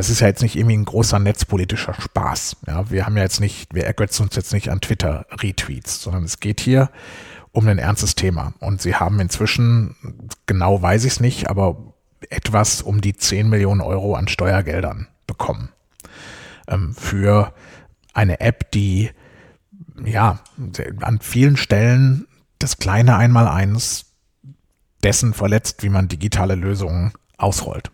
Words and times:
das 0.00 0.08
ist 0.08 0.20
ja 0.20 0.28
jetzt 0.28 0.40
nicht 0.40 0.56
irgendwie 0.56 0.78
ein 0.78 0.86
großer 0.86 1.18
netzpolitischer 1.18 1.92
Spaß. 1.92 2.56
Ja, 2.66 2.90
wir 2.90 3.04
haben 3.04 3.18
ja 3.18 3.22
jetzt 3.22 3.38
nicht, 3.38 3.74
wir 3.74 3.84
ergötzen 3.84 4.22
uns 4.22 4.34
jetzt 4.34 4.54
nicht 4.54 4.70
an 4.70 4.80
Twitter-Retweets, 4.80 6.00
sondern 6.00 6.24
es 6.24 6.40
geht 6.40 6.62
hier 6.62 6.88
um 7.52 7.68
ein 7.68 7.76
ernstes 7.76 8.14
Thema. 8.14 8.54
Und 8.60 8.80
sie 8.80 8.94
haben 8.94 9.20
inzwischen, 9.20 9.94
genau 10.46 10.80
weiß 10.80 11.04
ich 11.04 11.12
es 11.12 11.20
nicht, 11.20 11.50
aber 11.50 11.76
etwas 12.30 12.80
um 12.80 13.02
die 13.02 13.14
10 13.14 13.50
Millionen 13.50 13.82
Euro 13.82 14.14
an 14.14 14.26
Steuergeldern 14.26 15.06
bekommen. 15.26 15.68
Ähm, 16.66 16.94
für 16.94 17.52
eine 18.14 18.40
App, 18.40 18.70
die 18.70 19.10
ja 20.02 20.40
an 21.02 21.18
vielen 21.20 21.58
Stellen 21.58 22.26
das 22.58 22.78
kleine 22.78 23.16
Einmaleins 23.16 24.06
dessen 25.02 25.34
verletzt, 25.34 25.82
wie 25.82 25.90
man 25.90 26.08
digitale 26.08 26.54
Lösungen 26.54 27.12
ausrollt. 27.36 27.90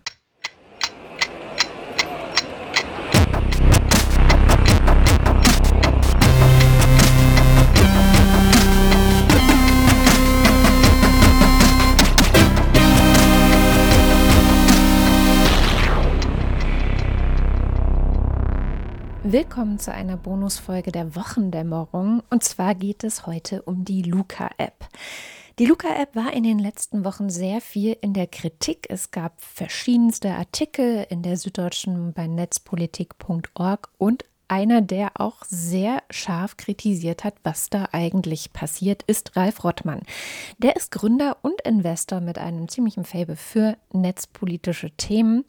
Willkommen 19.29 19.81
zu 19.81 19.93
einer 19.93 20.17
Bonusfolge 20.17 20.93
der 20.93 21.17
Wochendämmerung. 21.17 22.23
Und 22.31 22.45
zwar 22.45 22.77
geht 22.77 23.03
es 23.03 23.27
heute 23.27 23.63
um 23.63 23.85
die 23.85 24.03
Luca-App. 24.03 24.89
Die 25.59 25.67
Luca-App 25.67 26.15
war 26.15 26.33
in 26.33 26.45
den 26.45 26.61
letzten 26.61 27.05
Wochen 27.05 27.29
sehr 27.29 27.61
viel 27.61 27.97
in 28.01 28.13
der 28.13 28.29
Kritik. 28.29 28.87
Es 28.89 29.11
gab 29.11 29.41
verschiedenste 29.41 30.31
Artikel 30.31 31.05
in 31.11 31.23
der 31.23 31.37
Süddeutschen 31.39 32.13
bei 32.13 32.29
netzpolitik.org 32.29 33.89
und 33.99 34.25
einer, 34.49 34.81
der 34.81 35.21
auch 35.21 35.45
sehr 35.49 36.03
scharf 36.11 36.57
kritisiert 36.57 37.25
hat, 37.25 37.35
was 37.43 37.71
da 37.71 37.89
eigentlich 37.93 38.53
passiert, 38.53 39.03
ist 39.07 39.37
Ralf 39.37 39.65
Rottmann. 39.65 40.03
Der 40.59 40.77
ist 40.77 40.93
Gründer 40.93 41.37
und 41.43 41.61
Investor 41.63 42.21
mit 42.21 42.39
einem 42.39 42.69
ziemlichen 42.69 43.05
Faible 43.05 43.37
für 43.37 43.77
netzpolitische 43.93 44.91
Themen 44.93 45.45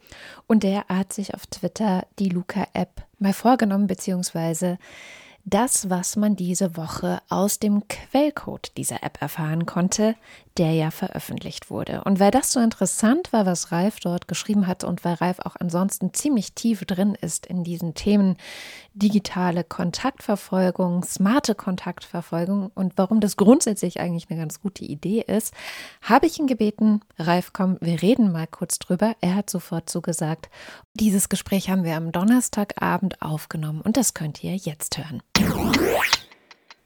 und 0.48 0.64
der 0.64 0.86
hat 0.86 1.14
sich 1.14 1.34
auf 1.34 1.48
Twitter 1.48 2.06
die 2.20 2.30
Luca-App 2.30 3.04
mal 3.20 3.34
vorgenommen, 3.34 3.88
beziehungsweise 3.88 4.78
das, 5.50 5.90
was 5.90 6.18
man 6.18 6.36
diese 6.36 6.76
Woche 6.76 7.22
aus 7.30 7.58
dem 7.60 7.88
Quellcode 7.88 8.76
dieser 8.76 9.02
App 9.02 9.22
erfahren 9.22 9.66
konnte, 9.66 10.16
der 10.58 10.72
ja 10.74 10.92
veröffentlicht 10.92 11.70
wurde. 11.70 12.04
Und 12.04 12.20
weil 12.20 12.32
das 12.32 12.52
so 12.52 12.60
interessant 12.60 13.32
war, 13.32 13.46
was 13.46 13.72
Ralf 13.72 14.00
dort 14.00 14.28
geschrieben 14.28 14.68
hat 14.68 14.84
und 14.84 15.06
weil 15.06 15.16
Ralf 15.16 15.40
auch 15.40 15.56
ansonsten 15.60 16.14
ziemlich 16.14 16.54
tief 16.54 16.86
drin 16.86 17.16
ist 17.20 17.46
in 17.46 17.64
diesen 17.64 17.94
Themen 17.94 18.38
digitale 18.94 19.64
Kontaktverfolgung, 19.64 21.04
smarte 21.04 21.54
Kontaktverfolgung 21.54 22.72
und 22.74 22.94
warum 22.96 23.20
das 23.20 23.38
grundsätzlich 23.38 24.00
eigentlich 24.00 24.30
eine 24.30 24.40
ganz 24.40 24.60
gute 24.62 24.84
Idee 24.84 25.24
ist, 25.26 25.54
habe 26.02 26.26
ich 26.26 26.40
ihn 26.40 26.48
gebeten, 26.48 27.02
Ralf, 27.20 27.54
komm, 27.54 27.78
wir 27.80 28.02
reden 28.02 28.32
mal 28.32 28.48
kurz 28.48 28.80
drüber. 28.80 29.16
Er 29.22 29.36
hat 29.36 29.50
sofort 29.50 29.90
zugesagt. 29.90 30.50
Dieses 30.96 31.30
Gespräch 31.30 31.70
haben 31.70 31.84
wir 31.84 31.96
am 31.96 32.12
Donnerstagabend 32.12 33.22
aufgenommen 33.22 33.82
und 33.82 33.98
das 33.98 34.14
könnt 34.14 34.44
ihr 34.44 34.56
jetzt 34.56 34.98
hören. 34.98 35.22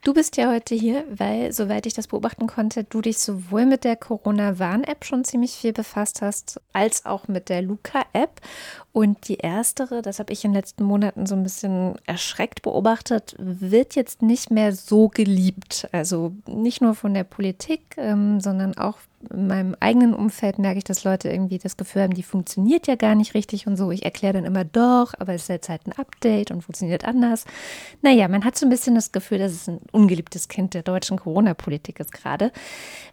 Du 0.03 0.15
bist 0.15 0.35
ja 0.35 0.51
heute 0.51 0.73
hier, 0.73 1.05
weil, 1.11 1.53
soweit 1.53 1.85
ich 1.85 1.93
das 1.93 2.07
beobachten 2.07 2.47
konnte, 2.47 2.83
du 2.83 3.01
dich 3.01 3.19
sowohl 3.19 3.67
mit 3.67 3.83
der 3.83 3.95
Corona-Warn-App 3.95 5.05
schon 5.05 5.23
ziemlich 5.23 5.51
viel 5.51 5.73
befasst 5.73 6.23
hast, 6.23 6.59
als 6.73 7.05
auch 7.05 7.27
mit 7.27 7.49
der 7.49 7.61
Luca-App. 7.61 8.41
Und 8.93 9.27
die 9.27 9.35
erstere, 9.35 10.01
das 10.01 10.17
habe 10.17 10.33
ich 10.33 10.43
in 10.43 10.53
den 10.53 10.55
letzten 10.55 10.85
Monaten 10.85 11.27
so 11.27 11.35
ein 11.35 11.43
bisschen 11.43 11.97
erschreckt 12.07 12.63
beobachtet, 12.63 13.35
wird 13.37 13.93
jetzt 13.93 14.23
nicht 14.23 14.49
mehr 14.49 14.73
so 14.73 15.07
geliebt. 15.07 15.87
Also 15.91 16.33
nicht 16.47 16.81
nur 16.81 16.95
von 16.95 17.13
der 17.13 17.23
Politik, 17.23 17.95
ähm, 17.97 18.41
sondern 18.41 18.75
auch 18.79 18.97
in 19.29 19.47
meinem 19.47 19.75
eigenen 19.79 20.13
Umfeld 20.13 20.59
merke 20.59 20.79
ich, 20.79 20.83
dass 20.83 21.03
Leute 21.03 21.29
irgendwie 21.29 21.57
das 21.57 21.77
Gefühl 21.77 22.03
haben, 22.03 22.13
die 22.13 22.23
funktioniert 22.23 22.87
ja 22.87 22.95
gar 22.95 23.15
nicht 23.15 23.33
richtig 23.33 23.67
und 23.67 23.77
so. 23.77 23.91
Ich 23.91 24.03
erkläre 24.03 24.33
dann 24.33 24.45
immer 24.45 24.65
doch, 24.65 25.13
aber 25.19 25.33
es 25.33 25.43
ist 25.43 25.49
jetzt 25.49 25.69
halt 25.69 25.85
ein 25.87 25.93
Update 25.93 26.51
und 26.51 26.63
funktioniert 26.63 27.05
anders. 27.05 27.45
Naja, 28.01 28.27
man 28.27 28.43
hat 28.43 28.57
so 28.57 28.65
ein 28.65 28.69
bisschen 28.69 28.95
das 28.95 29.11
Gefühl, 29.11 29.39
dass 29.39 29.51
es 29.51 29.67
ein 29.67 29.79
ungeliebtes 29.91 30.47
Kind 30.47 30.73
der 30.73 30.83
deutschen 30.83 31.17
Corona-Politik 31.17 31.99
ist 31.99 32.11
gerade. 32.11 32.51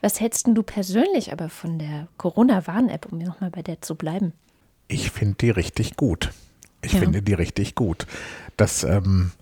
Was 0.01 0.21
hältst 0.21 0.47
du 0.47 0.63
persönlich 0.63 1.33
aber 1.33 1.49
von 1.49 1.79
der 1.79 2.09
Corona-Warn-App, 2.17 3.07
um 3.11 3.19
nochmal 3.19 3.51
bei 3.51 3.63
der 3.63 3.81
zu 3.83 3.95
bleiben? 3.95 4.33
Ich 4.89 5.11
finde 5.11 5.37
die 5.41 5.51
richtig 5.51 5.97
gut. 5.97 6.31
Ich 6.81 6.93
ja. 6.95 7.01
finde 7.01 7.23
die 7.23 7.35
richtig 7.35 7.75
gut. 7.75 8.07
Das, 8.57 8.85
ähm, 8.85 9.33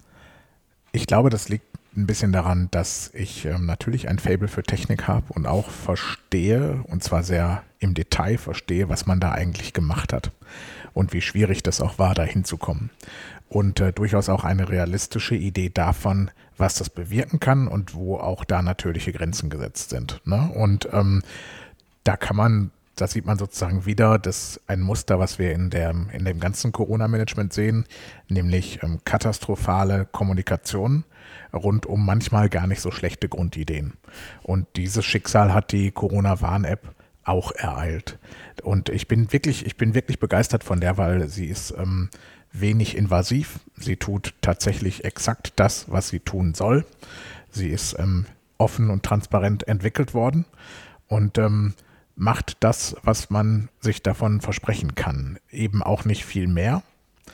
ich 0.92 1.06
glaube, 1.06 1.30
das 1.30 1.48
liegt 1.48 1.75
ein 1.96 2.06
bisschen 2.06 2.32
daran, 2.32 2.68
dass 2.70 3.10
ich 3.14 3.44
ähm, 3.44 3.66
natürlich 3.66 4.08
ein 4.08 4.18
Fable 4.18 4.48
für 4.48 4.62
Technik 4.62 5.08
habe 5.08 5.32
und 5.32 5.46
auch 5.46 5.70
verstehe, 5.70 6.82
und 6.84 7.02
zwar 7.02 7.22
sehr 7.22 7.62
im 7.78 7.94
Detail 7.94 8.38
verstehe, 8.38 8.88
was 8.88 9.06
man 9.06 9.20
da 9.20 9.32
eigentlich 9.32 9.72
gemacht 9.72 10.12
hat 10.12 10.30
und 10.92 11.12
wie 11.12 11.20
schwierig 11.20 11.62
das 11.62 11.80
auch 11.80 11.98
war, 11.98 12.14
da 12.14 12.22
hinzukommen. 12.22 12.90
Und 13.48 13.80
äh, 13.80 13.92
durchaus 13.92 14.28
auch 14.28 14.44
eine 14.44 14.68
realistische 14.68 15.36
Idee 15.36 15.70
davon, 15.70 16.30
was 16.56 16.74
das 16.74 16.90
bewirken 16.90 17.38
kann 17.38 17.68
und 17.68 17.94
wo 17.94 18.16
auch 18.16 18.44
da 18.44 18.62
natürliche 18.62 19.12
Grenzen 19.12 19.50
gesetzt 19.50 19.90
sind. 19.90 20.20
Ne? 20.24 20.50
Und 20.54 20.88
ähm, 20.92 21.22
da 22.04 22.16
kann 22.16 22.36
man 22.36 22.70
da 22.96 23.06
sieht 23.06 23.26
man 23.26 23.38
sozusagen 23.38 23.84
wieder 23.84 24.18
das 24.18 24.58
ein 24.66 24.80
Muster, 24.80 25.18
was 25.18 25.38
wir 25.38 25.52
in, 25.52 25.68
der, 25.68 25.94
in 26.12 26.24
dem 26.24 26.40
ganzen 26.40 26.72
Corona-Management 26.72 27.52
sehen, 27.52 27.84
nämlich 28.28 28.82
ähm, 28.82 29.00
katastrophale 29.04 30.06
Kommunikation 30.10 31.04
rund 31.52 31.86
um 31.86 32.04
manchmal 32.04 32.48
gar 32.48 32.66
nicht 32.66 32.80
so 32.80 32.90
schlechte 32.90 33.28
Grundideen. 33.28 33.94
Und 34.42 34.66
dieses 34.76 35.04
Schicksal 35.04 35.52
hat 35.52 35.72
die 35.72 35.90
Corona-Warn-App 35.90 36.94
auch 37.24 37.52
ereilt. 37.52 38.18
Und 38.62 38.88
ich 38.88 39.08
bin 39.08 39.32
wirklich, 39.32 39.66
ich 39.66 39.76
bin 39.76 39.94
wirklich 39.94 40.20
begeistert 40.20 40.64
von 40.64 40.80
der, 40.80 40.96
weil 40.96 41.28
sie 41.28 41.46
ist 41.46 41.74
ähm, 41.76 42.08
wenig 42.52 42.96
invasiv. 42.96 43.60
Sie 43.74 43.96
tut 43.96 44.34
tatsächlich 44.40 45.04
exakt 45.04 45.52
das, 45.56 45.90
was 45.90 46.08
sie 46.08 46.20
tun 46.20 46.54
soll. 46.54 46.84
Sie 47.50 47.68
ist 47.68 47.98
ähm, 47.98 48.26
offen 48.58 48.90
und 48.90 49.02
transparent 49.02 49.66
entwickelt 49.68 50.14
worden 50.14 50.44
und 51.08 51.38
ähm, 51.38 51.74
macht 52.14 52.56
das, 52.60 52.96
was 53.02 53.30
man 53.30 53.68
sich 53.80 54.02
davon 54.02 54.40
versprechen 54.40 54.94
kann. 54.94 55.38
Eben 55.50 55.82
auch 55.82 56.04
nicht 56.04 56.24
viel 56.24 56.46
mehr, 56.46 56.82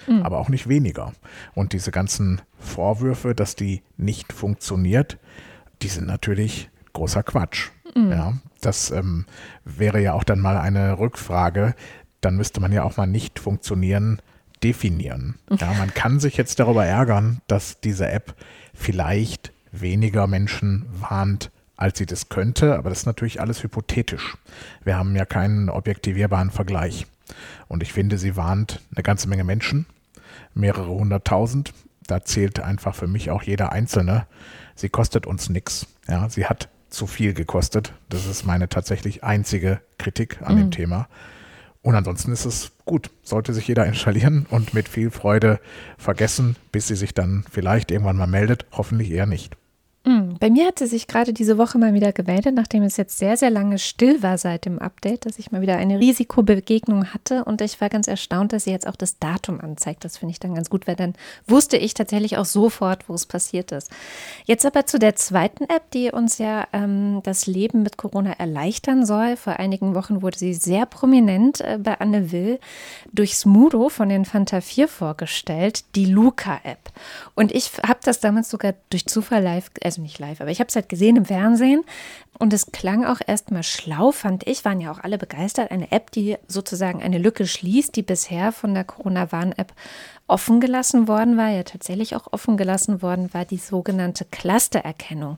mhm. 0.06 0.22
aber 0.22 0.38
auch 0.38 0.48
nicht 0.48 0.68
weniger. 0.68 1.12
Und 1.54 1.72
diese 1.72 1.90
ganzen 1.90 2.40
Vorwürfe, 2.58 3.34
dass 3.34 3.56
die 3.56 3.82
nicht 3.96 4.32
funktioniert, 4.32 5.18
die 5.82 5.88
sind 5.88 6.06
natürlich 6.06 6.70
großer 6.92 7.22
Quatsch. 7.22 7.70
Mhm. 7.94 8.10
Ja, 8.10 8.32
das 8.60 8.90
ähm, 8.90 9.26
wäre 9.64 10.00
ja 10.00 10.14
auch 10.14 10.24
dann 10.24 10.40
mal 10.40 10.56
eine 10.56 10.98
Rückfrage. 10.98 11.74
Dann 12.20 12.36
müsste 12.36 12.60
man 12.60 12.72
ja 12.72 12.84
auch 12.84 12.96
mal 12.96 13.06
nicht 13.06 13.38
funktionieren 13.38 14.20
definieren. 14.62 15.34
Ja, 15.50 15.72
man 15.74 15.92
kann 15.92 16.20
sich 16.20 16.36
jetzt 16.36 16.60
darüber 16.60 16.84
ärgern, 16.86 17.40
dass 17.48 17.80
diese 17.80 18.08
App 18.08 18.34
vielleicht 18.74 19.52
weniger 19.72 20.26
Menschen 20.26 20.86
warnt, 20.92 21.50
als 21.76 21.98
sie 21.98 22.06
das 22.06 22.28
könnte, 22.28 22.76
aber 22.76 22.90
das 22.90 23.00
ist 23.00 23.06
natürlich 23.06 23.40
alles 23.40 23.62
hypothetisch. 23.62 24.36
Wir 24.84 24.96
haben 24.96 25.16
ja 25.16 25.24
keinen 25.24 25.68
objektivierbaren 25.68 26.50
Vergleich. 26.50 27.06
Und 27.66 27.82
ich 27.82 27.92
finde, 27.92 28.18
sie 28.18 28.36
warnt 28.36 28.80
eine 28.94 29.02
ganze 29.02 29.28
Menge 29.28 29.44
Menschen, 29.44 29.86
mehrere 30.54 30.88
hunderttausend. 30.88 31.72
Da 32.06 32.24
zählt 32.24 32.60
einfach 32.60 32.94
für 32.94 33.06
mich 33.06 33.30
auch 33.30 33.42
jeder 33.42 33.72
Einzelne. 33.72 34.26
Sie 34.74 34.88
kostet 34.88 35.26
uns 35.26 35.48
nichts. 35.48 35.86
Ja, 36.08 36.28
sie 36.28 36.46
hat 36.46 36.68
zu 36.88 37.06
viel 37.06 37.34
gekostet. 37.34 37.94
Das 38.08 38.26
ist 38.26 38.44
meine 38.44 38.68
tatsächlich 38.68 39.24
einzige 39.24 39.80
Kritik 39.98 40.42
an 40.42 40.54
mhm. 40.54 40.58
dem 40.58 40.70
Thema. 40.70 41.08
Und 41.82 41.94
ansonsten 41.96 42.32
ist 42.32 42.44
es 42.44 42.72
gut. 42.84 43.10
Sollte 43.22 43.54
sich 43.54 43.66
jeder 43.66 43.86
installieren 43.86 44.46
und 44.50 44.72
mit 44.72 44.88
viel 44.88 45.10
Freude 45.10 45.60
vergessen, 45.98 46.56
bis 46.70 46.86
sie 46.86 46.96
sich 46.96 47.12
dann 47.12 47.44
vielleicht 47.50 47.90
irgendwann 47.90 48.16
mal 48.16 48.26
meldet. 48.26 48.66
Hoffentlich 48.72 49.10
eher 49.10 49.26
nicht. 49.26 49.56
Mm, 50.04 50.34
bei 50.40 50.50
mir 50.50 50.66
hat 50.66 50.80
sie 50.80 50.88
sich 50.88 51.06
gerade 51.06 51.32
diese 51.32 51.58
Woche 51.58 51.78
mal 51.78 51.94
wieder 51.94 52.12
gemeldet, 52.12 52.56
nachdem 52.56 52.82
es 52.82 52.96
jetzt 52.96 53.18
sehr, 53.18 53.36
sehr 53.36 53.50
lange 53.50 53.78
still 53.78 54.20
war 54.20 54.36
seit 54.36 54.64
dem 54.64 54.80
Update, 54.80 55.26
dass 55.26 55.38
ich 55.38 55.52
mal 55.52 55.60
wieder 55.60 55.76
eine 55.76 56.00
Risikobegegnung 56.00 57.14
hatte 57.14 57.44
und 57.44 57.60
ich 57.60 57.80
war 57.80 57.88
ganz 57.88 58.08
erstaunt, 58.08 58.52
dass 58.52 58.64
sie 58.64 58.72
jetzt 58.72 58.88
auch 58.88 58.96
das 58.96 59.20
Datum 59.20 59.60
anzeigt. 59.60 60.04
Das 60.04 60.18
finde 60.18 60.32
ich 60.32 60.40
dann 60.40 60.56
ganz 60.56 60.70
gut, 60.70 60.88
weil 60.88 60.96
dann 60.96 61.14
wusste 61.46 61.76
ich 61.76 61.94
tatsächlich 61.94 62.36
auch 62.36 62.44
sofort, 62.44 63.08
wo 63.08 63.14
es 63.14 63.26
passiert 63.26 63.70
ist. 63.70 63.92
Jetzt 64.44 64.66
aber 64.66 64.86
zu 64.86 64.98
der 64.98 65.14
zweiten 65.14 65.64
App, 65.64 65.88
die 65.92 66.10
uns 66.10 66.38
ja 66.38 66.66
ähm, 66.72 67.20
das 67.22 67.46
Leben 67.46 67.84
mit 67.84 67.96
Corona 67.96 68.32
erleichtern 68.32 69.06
soll. 69.06 69.36
Vor 69.36 69.60
einigen 69.60 69.94
Wochen 69.94 70.20
wurde 70.20 70.36
sie 70.36 70.54
sehr 70.54 70.84
prominent 70.84 71.60
äh, 71.60 71.78
bei 71.80 72.00
Anne 72.00 72.32
Will 72.32 72.58
durch 73.12 73.36
Smudo 73.36 73.88
von 73.88 74.08
den 74.08 74.24
Fanta 74.24 74.60
4 74.60 74.88
vorgestellt, 74.88 75.84
die 75.94 76.06
Luca-App. 76.06 76.90
Und 77.36 77.52
ich 77.52 77.70
habe 77.86 78.00
das 78.02 78.18
damals 78.18 78.50
sogar 78.50 78.74
durch 78.90 79.06
Zufall 79.06 79.44
live, 79.44 79.70
also 79.92 80.02
nicht 80.02 80.18
live, 80.18 80.40
aber 80.40 80.50
ich 80.50 80.58
habe 80.58 80.68
es 80.68 80.74
halt 80.74 80.88
gesehen 80.88 81.16
im 81.16 81.26
Fernsehen 81.26 81.84
und 82.38 82.52
es 82.52 82.72
klang 82.72 83.04
auch 83.04 83.20
erstmal 83.26 83.62
schlau, 83.62 84.10
fand 84.10 84.46
ich, 84.46 84.64
waren 84.64 84.80
ja 84.80 84.90
auch 84.90 85.00
alle 85.00 85.18
begeistert. 85.18 85.70
Eine 85.70 85.92
App, 85.92 86.10
die 86.10 86.36
sozusagen 86.48 87.02
eine 87.02 87.18
Lücke 87.18 87.46
schließt, 87.46 87.94
die 87.94 88.02
bisher 88.02 88.52
von 88.52 88.72
der 88.72 88.84
Corona-Warn-App 88.84 89.72
offen 90.26 90.60
gelassen 90.60 91.08
worden 91.08 91.36
war, 91.36 91.50
ja 91.50 91.62
tatsächlich 91.62 92.16
auch 92.16 92.32
offen 92.32 92.56
gelassen 92.56 93.02
worden 93.02 93.34
war, 93.34 93.44
die 93.44 93.58
sogenannte 93.58 94.24
Clustererkennung. 94.24 95.36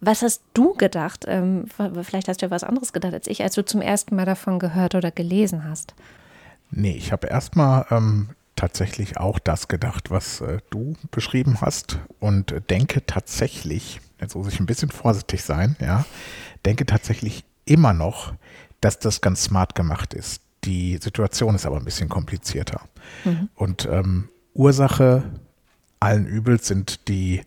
Was 0.00 0.22
hast 0.22 0.42
du 0.54 0.74
gedacht? 0.74 1.26
Ähm, 1.28 1.66
vielleicht 2.02 2.28
hast 2.28 2.40
du 2.40 2.46
ja 2.46 2.50
was 2.50 2.64
anderes 2.64 2.92
gedacht 2.92 3.14
als 3.14 3.26
ich, 3.26 3.42
als 3.42 3.54
du 3.54 3.64
zum 3.64 3.82
ersten 3.82 4.16
Mal 4.16 4.24
davon 4.24 4.58
gehört 4.58 4.94
oder 4.94 5.10
gelesen 5.10 5.68
hast. 5.68 5.94
Nee, 6.70 6.96
ich 6.96 7.12
habe 7.12 7.26
erstmal 7.26 7.86
ähm, 7.90 8.30
tatsächlich 8.56 9.16
auch 9.16 9.38
das 9.38 9.68
gedacht, 9.68 10.10
was 10.10 10.40
äh, 10.40 10.58
du 10.70 10.94
beschrieben 11.10 11.60
hast 11.60 11.98
und 12.20 12.54
denke 12.70 13.04
tatsächlich, 13.06 14.00
jetzt 14.20 14.34
muss 14.34 14.48
ich 14.48 14.60
ein 14.60 14.66
bisschen 14.66 14.90
vorsichtig 14.90 15.42
sein, 15.42 15.76
ja, 15.80 16.04
denke 16.64 16.86
tatsächlich 16.86 17.44
immer 17.64 17.92
noch, 17.92 18.34
dass 18.80 18.98
das 18.98 19.20
ganz 19.20 19.44
smart 19.44 19.74
gemacht 19.74 20.14
ist. 20.14 20.42
Die 20.64 20.98
Situation 20.98 21.54
ist 21.54 21.66
aber 21.66 21.76
ein 21.76 21.84
bisschen 21.84 22.08
komplizierter. 22.08 22.82
Mhm. 23.24 23.48
Und 23.54 23.88
ähm, 23.90 24.28
Ursache 24.54 25.24
allen 25.98 26.26
Übels 26.26 26.66
sind 26.66 27.08
die 27.08 27.42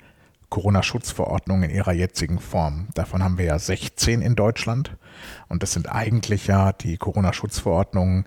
Corona-Schutzverordnung 0.50 1.64
in 1.64 1.70
ihrer 1.70 1.92
jetzigen 1.92 2.40
Form. 2.40 2.88
Davon 2.94 3.24
haben 3.24 3.38
wir 3.38 3.46
ja 3.46 3.60
16 3.60 4.22
in 4.22 4.36
Deutschland. 4.36 4.96
Und 5.50 5.64
das 5.64 5.74
sind 5.74 5.92
eigentlich 5.92 6.48
ja 6.48 6.72
die 6.72 6.98
Corona-Schutzverordnungen, 6.98 8.26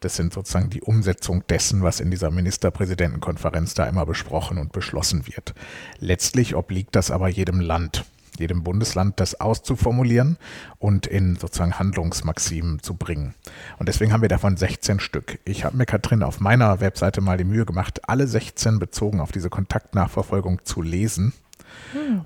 das 0.00 0.16
sind 0.16 0.32
sozusagen 0.32 0.70
die 0.70 0.82
Umsetzung 0.82 1.44
dessen, 1.48 1.82
was 1.82 2.00
in 2.00 2.10
dieser 2.10 2.30
Ministerpräsidentenkonferenz 2.30 3.74
da 3.74 3.86
immer 3.86 4.06
besprochen 4.06 4.58
und 4.58 4.72
beschlossen 4.72 5.26
wird. 5.26 5.54
Letztlich 5.98 6.54
obliegt 6.54 6.94
das 6.94 7.10
aber 7.10 7.28
jedem 7.28 7.60
Land 7.60 8.04
jedem 8.38 8.62
Bundesland 8.62 9.20
das 9.20 9.40
auszuformulieren 9.40 10.38
und 10.78 11.06
in 11.06 11.36
sozusagen 11.36 11.78
Handlungsmaximen 11.78 12.82
zu 12.82 12.94
bringen. 12.94 13.34
Und 13.78 13.88
deswegen 13.88 14.12
haben 14.12 14.22
wir 14.22 14.28
davon 14.28 14.56
16 14.56 15.00
Stück. 15.00 15.38
Ich 15.44 15.64
habe 15.64 15.76
mir, 15.76 15.86
Katrin, 15.86 16.22
auf 16.22 16.40
meiner 16.40 16.80
Webseite 16.80 17.20
mal 17.20 17.36
die 17.36 17.44
Mühe 17.44 17.66
gemacht, 17.66 18.08
alle 18.08 18.26
16 18.26 18.78
bezogen 18.78 19.20
auf 19.20 19.32
diese 19.32 19.50
Kontaktnachverfolgung 19.50 20.64
zu 20.64 20.82
lesen. 20.82 21.32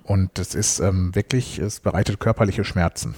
Und 0.02 0.38
es 0.38 0.54
ist 0.54 0.80
ähm, 0.80 1.14
wirklich, 1.14 1.58
es 1.58 1.80
bereitet 1.80 2.20
körperliche 2.20 2.64
Schmerzen. 2.64 3.14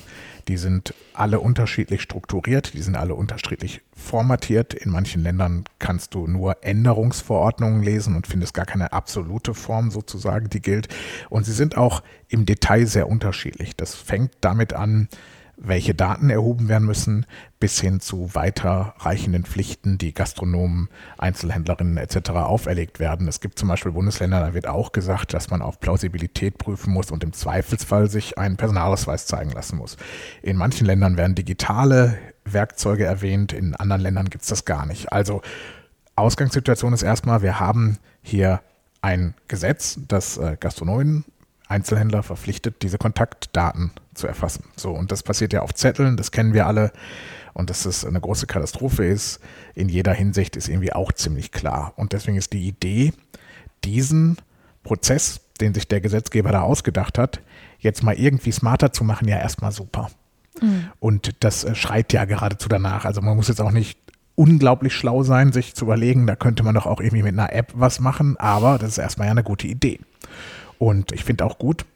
Die 0.48 0.58
sind 0.58 0.92
alle 1.14 1.40
unterschiedlich 1.40 2.02
strukturiert, 2.02 2.74
die 2.74 2.82
sind 2.82 2.96
alle 2.96 3.14
unterschiedlich 3.14 3.80
formatiert. 3.96 4.74
In 4.74 4.90
manchen 4.90 5.22
Ländern 5.22 5.64
kannst 5.78 6.14
du 6.14 6.26
nur 6.26 6.62
Änderungsverordnungen 6.62 7.82
lesen 7.82 8.14
und 8.14 8.26
findest 8.26 8.52
gar 8.52 8.66
keine 8.66 8.92
absolute 8.92 9.54
Form 9.54 9.90
sozusagen, 9.90 10.50
die 10.50 10.60
gilt. 10.60 10.88
Und 11.30 11.44
sie 11.44 11.52
sind 11.52 11.78
auch 11.78 12.02
im 12.28 12.44
Detail 12.44 12.86
sehr 12.86 13.08
unterschiedlich. 13.08 13.74
Das 13.76 13.94
fängt 13.94 14.32
damit 14.42 14.74
an, 14.74 15.08
welche 15.56 15.94
Daten 15.94 16.30
erhoben 16.30 16.68
werden 16.68 16.86
müssen, 16.86 17.26
bis 17.60 17.80
hin 17.80 18.00
zu 18.00 18.34
weiterreichenden 18.34 19.44
Pflichten, 19.44 19.98
die 19.98 20.12
Gastronomen, 20.12 20.88
Einzelhändlerinnen 21.18 21.96
etc. 21.96 22.30
auferlegt 22.30 23.00
werden. 23.00 23.28
Es 23.28 23.40
gibt 23.40 23.58
zum 23.58 23.68
Beispiel 23.68 23.92
Bundesländer, 23.92 24.40
da 24.40 24.54
wird 24.54 24.66
auch 24.66 24.92
gesagt, 24.92 25.32
dass 25.34 25.50
man 25.50 25.62
auf 25.62 25.80
Plausibilität 25.80 26.58
prüfen 26.58 26.92
muss 26.92 27.10
und 27.10 27.24
im 27.24 27.32
Zweifelsfall 27.32 28.10
sich 28.10 28.38
einen 28.38 28.56
Personalausweis 28.56 29.26
zeigen 29.26 29.50
lassen 29.52 29.78
muss. 29.78 29.96
In 30.42 30.56
manchen 30.56 30.86
Ländern 30.86 31.16
werden 31.16 31.34
digitale 31.34 32.18
Werkzeuge 32.44 33.04
erwähnt, 33.04 33.52
in 33.52 33.74
anderen 33.74 34.02
Ländern 34.02 34.28
gibt 34.30 34.42
es 34.42 34.50
das 34.50 34.64
gar 34.64 34.86
nicht. 34.86 35.12
Also 35.12 35.42
Ausgangssituation 36.16 36.92
ist 36.92 37.02
erstmal, 37.02 37.42
wir 37.42 37.58
haben 37.58 37.98
hier 38.22 38.60
ein 39.00 39.34
Gesetz, 39.48 39.98
das 40.08 40.38
äh, 40.38 40.56
Gastronomen 40.58 41.24
Einzelhändler 41.68 42.22
verpflichtet, 42.22 42.82
diese 42.82 42.98
Kontaktdaten 42.98 43.92
zu 44.14 44.26
erfassen. 44.26 44.64
So, 44.76 44.90
und 44.90 45.12
das 45.12 45.22
passiert 45.22 45.52
ja 45.52 45.62
auf 45.62 45.74
Zetteln, 45.74 46.16
das 46.16 46.30
kennen 46.30 46.52
wir 46.52 46.66
alle. 46.66 46.92
Und 47.52 47.70
dass 47.70 47.86
es 47.86 48.04
eine 48.04 48.20
große 48.20 48.46
Katastrophe 48.46 49.04
ist, 49.04 49.40
in 49.74 49.88
jeder 49.88 50.12
Hinsicht, 50.12 50.56
ist 50.56 50.68
irgendwie 50.68 50.92
auch 50.92 51.12
ziemlich 51.12 51.52
klar. 51.52 51.92
Und 51.96 52.12
deswegen 52.12 52.36
ist 52.36 52.52
die 52.52 52.66
Idee, 52.66 53.12
diesen 53.84 54.38
Prozess, 54.82 55.40
den 55.60 55.72
sich 55.72 55.86
der 55.86 56.00
Gesetzgeber 56.00 56.50
da 56.50 56.62
ausgedacht 56.62 57.16
hat, 57.16 57.40
jetzt 57.78 58.02
mal 58.02 58.14
irgendwie 58.14 58.50
smarter 58.50 58.92
zu 58.92 59.04
machen, 59.04 59.28
ja 59.28 59.38
erstmal 59.38 59.70
super. 59.70 60.10
Mhm. 60.60 60.90
Und 60.98 61.44
das 61.44 61.64
äh, 61.64 61.74
schreit 61.74 62.12
ja 62.12 62.24
geradezu 62.24 62.68
danach. 62.68 63.04
Also 63.04 63.20
man 63.20 63.36
muss 63.36 63.48
jetzt 63.48 63.60
auch 63.60 63.70
nicht 63.70 63.98
unglaublich 64.34 64.94
schlau 64.94 65.22
sein, 65.22 65.52
sich 65.52 65.74
zu 65.74 65.84
überlegen, 65.84 66.26
da 66.26 66.34
könnte 66.34 66.64
man 66.64 66.74
doch 66.74 66.86
auch 66.86 67.00
irgendwie 67.00 67.22
mit 67.22 67.34
einer 67.34 67.52
App 67.52 67.72
was 67.74 68.00
machen, 68.00 68.36
aber 68.36 68.78
das 68.78 68.90
ist 68.90 68.98
erstmal 68.98 69.28
ja 69.28 69.30
eine 69.30 69.44
gute 69.44 69.68
Idee. 69.68 70.00
Und 70.84 71.12
ich 71.12 71.24
finde 71.24 71.46
auch 71.46 71.56
gut, 71.56 71.86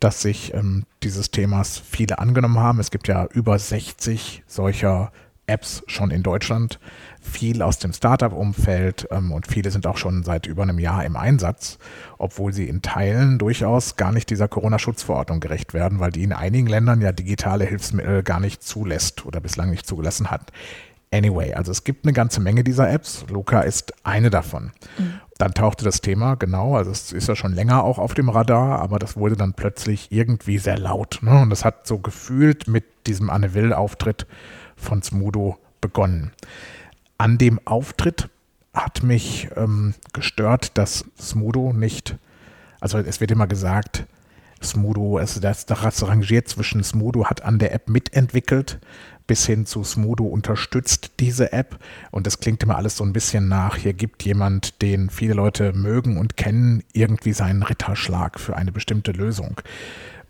dass 0.00 0.22
sich 0.22 0.54
ähm, 0.54 0.84
dieses 1.02 1.32
Themas 1.32 1.76
viele 1.78 2.18
angenommen 2.18 2.58
haben. 2.58 2.80
Es 2.80 2.90
gibt 2.90 3.06
ja 3.06 3.26
über 3.26 3.58
60 3.58 4.42
solcher 4.46 5.12
Apps 5.46 5.82
schon 5.86 6.10
in 6.10 6.22
Deutschland, 6.22 6.80
viel 7.20 7.60
aus 7.60 7.78
dem 7.78 7.92
Startup-Umfeld 7.92 9.06
ähm, 9.10 9.32
und 9.32 9.46
viele 9.46 9.70
sind 9.70 9.86
auch 9.86 9.98
schon 9.98 10.22
seit 10.22 10.46
über 10.46 10.62
einem 10.62 10.78
Jahr 10.78 11.04
im 11.04 11.14
Einsatz, 11.14 11.78
obwohl 12.16 12.54
sie 12.54 12.68
in 12.68 12.80
Teilen 12.80 13.38
durchaus 13.38 13.96
gar 13.96 14.12
nicht 14.12 14.30
dieser 14.30 14.48
Corona-Schutzverordnung 14.48 15.40
gerecht 15.40 15.74
werden, 15.74 16.00
weil 16.00 16.10
die 16.10 16.22
in 16.22 16.32
einigen 16.32 16.68
Ländern 16.68 17.02
ja 17.02 17.12
digitale 17.12 17.66
Hilfsmittel 17.66 18.22
gar 18.22 18.40
nicht 18.40 18.62
zulässt 18.62 19.26
oder 19.26 19.42
bislang 19.42 19.68
nicht 19.68 19.86
zugelassen 19.86 20.30
hat. 20.30 20.52
Anyway, 21.12 21.52
also 21.52 21.70
es 21.70 21.84
gibt 21.84 22.06
eine 22.06 22.14
ganze 22.14 22.40
Menge 22.40 22.64
dieser 22.64 22.90
Apps. 22.90 23.26
Luca 23.28 23.60
ist 23.60 23.92
eine 24.02 24.30
davon. 24.30 24.72
Mhm. 24.98 25.20
Dann 25.36 25.54
tauchte 25.54 25.84
das 25.84 26.00
Thema, 26.00 26.36
genau, 26.36 26.76
also 26.76 26.90
es 26.90 27.12
ist 27.12 27.28
ja 27.28 27.36
schon 27.36 27.52
länger 27.52 27.84
auch 27.84 27.98
auf 27.98 28.14
dem 28.14 28.28
Radar, 28.28 28.80
aber 28.80 28.98
das 28.98 29.16
wurde 29.16 29.36
dann 29.36 29.52
plötzlich 29.54 30.10
irgendwie 30.10 30.58
sehr 30.58 30.78
laut. 30.78 31.18
Ne? 31.20 31.40
Und 31.40 31.50
das 31.50 31.64
hat 31.64 31.86
so 31.86 31.98
gefühlt 31.98 32.66
mit 32.68 32.84
diesem 33.06 33.28
Anne 33.28 33.52
Will-Auftritt 33.52 34.26
von 34.76 35.02
Smudo 35.02 35.58
begonnen. 35.80 36.32
An 37.18 37.38
dem 37.38 37.60
Auftritt 37.66 38.30
hat 38.72 39.02
mich 39.02 39.48
ähm, 39.56 39.94
gestört, 40.12 40.78
dass 40.78 41.04
Smudo 41.20 41.72
nicht, 41.72 42.16
also 42.80 42.98
es 42.98 43.20
wird 43.20 43.32
immer 43.32 43.46
gesagt, 43.46 44.06
Smudo, 44.62 45.18
also 45.18 45.40
das, 45.40 45.66
das 45.66 46.06
rangiert 46.06 46.48
zwischen 46.48 46.82
Smudo 46.82 47.26
hat 47.26 47.42
an 47.42 47.58
der 47.58 47.74
App 47.74 47.88
mitentwickelt 47.88 48.80
bis 49.26 49.46
hin 49.46 49.66
zu 49.66 49.84
Smudo 49.84 50.24
unterstützt 50.24 51.12
diese 51.20 51.52
App. 51.52 51.78
Und 52.10 52.26
das 52.26 52.40
klingt 52.40 52.62
immer 52.62 52.76
alles 52.76 52.96
so 52.96 53.04
ein 53.04 53.12
bisschen 53.12 53.48
nach, 53.48 53.76
hier 53.76 53.92
gibt 53.92 54.24
jemand, 54.24 54.82
den 54.82 55.10
viele 55.10 55.34
Leute 55.34 55.72
mögen 55.72 56.18
und 56.18 56.36
kennen, 56.36 56.82
irgendwie 56.92 57.32
seinen 57.32 57.62
Ritterschlag 57.62 58.38
für 58.38 58.56
eine 58.56 58.72
bestimmte 58.72 59.12
Lösung. 59.12 59.60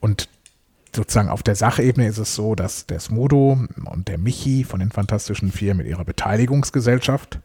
Und 0.00 0.28
sozusagen 0.94 1.30
auf 1.30 1.42
der 1.42 1.56
Sachebene 1.56 2.06
ist 2.06 2.18
es 2.18 2.34
so, 2.34 2.54
dass 2.54 2.86
der 2.86 3.00
Smudo 3.00 3.58
und 3.86 4.08
der 4.08 4.18
Michi 4.18 4.64
von 4.64 4.80
den 4.80 4.90
Fantastischen 4.90 5.50
Vier 5.50 5.74
mit 5.74 5.86
ihrer 5.86 6.04
Beteiligungsgesellschaft, 6.04 7.40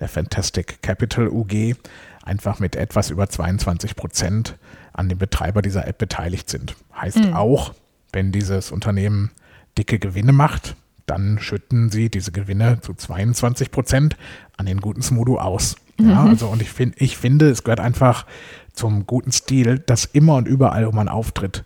der 0.00 0.08
Fantastic 0.08 0.82
Capital 0.82 1.28
UG, 1.28 1.76
einfach 2.22 2.60
mit 2.60 2.76
etwas 2.76 3.10
über 3.10 3.28
22 3.28 3.96
Prozent 3.96 4.56
an 4.92 5.08
dem 5.08 5.18
Betreiber 5.18 5.62
dieser 5.62 5.86
App 5.86 5.98
beteiligt 5.98 6.50
sind. 6.50 6.76
Heißt 6.94 7.24
mhm. 7.24 7.34
auch, 7.34 7.74
wenn 8.12 8.32
dieses 8.32 8.70
Unternehmen 8.70 9.30
dicke 9.76 9.98
Gewinne 9.98 10.32
macht, 10.32 10.76
dann 11.06 11.38
schütten 11.38 11.90
sie 11.90 12.10
diese 12.10 12.32
Gewinne 12.32 12.80
zu 12.80 12.94
22 12.94 13.70
Prozent 13.70 14.16
an 14.56 14.66
den 14.66 14.80
guten 14.80 15.02
Smudo 15.02 15.38
aus. 15.38 15.76
Ja, 15.98 16.22
mhm. 16.22 16.30
also 16.30 16.48
und 16.48 16.62
ich 16.62 16.70
finde, 16.70 16.96
ich 16.98 17.16
finde, 17.16 17.48
es 17.48 17.64
gehört 17.64 17.80
einfach 17.80 18.26
zum 18.72 19.06
guten 19.06 19.32
Stil, 19.32 19.78
das 19.78 20.04
immer 20.04 20.36
und 20.36 20.46
überall, 20.46 20.86
wo 20.86 20.92
man 20.92 21.08
auftritt, 21.08 21.64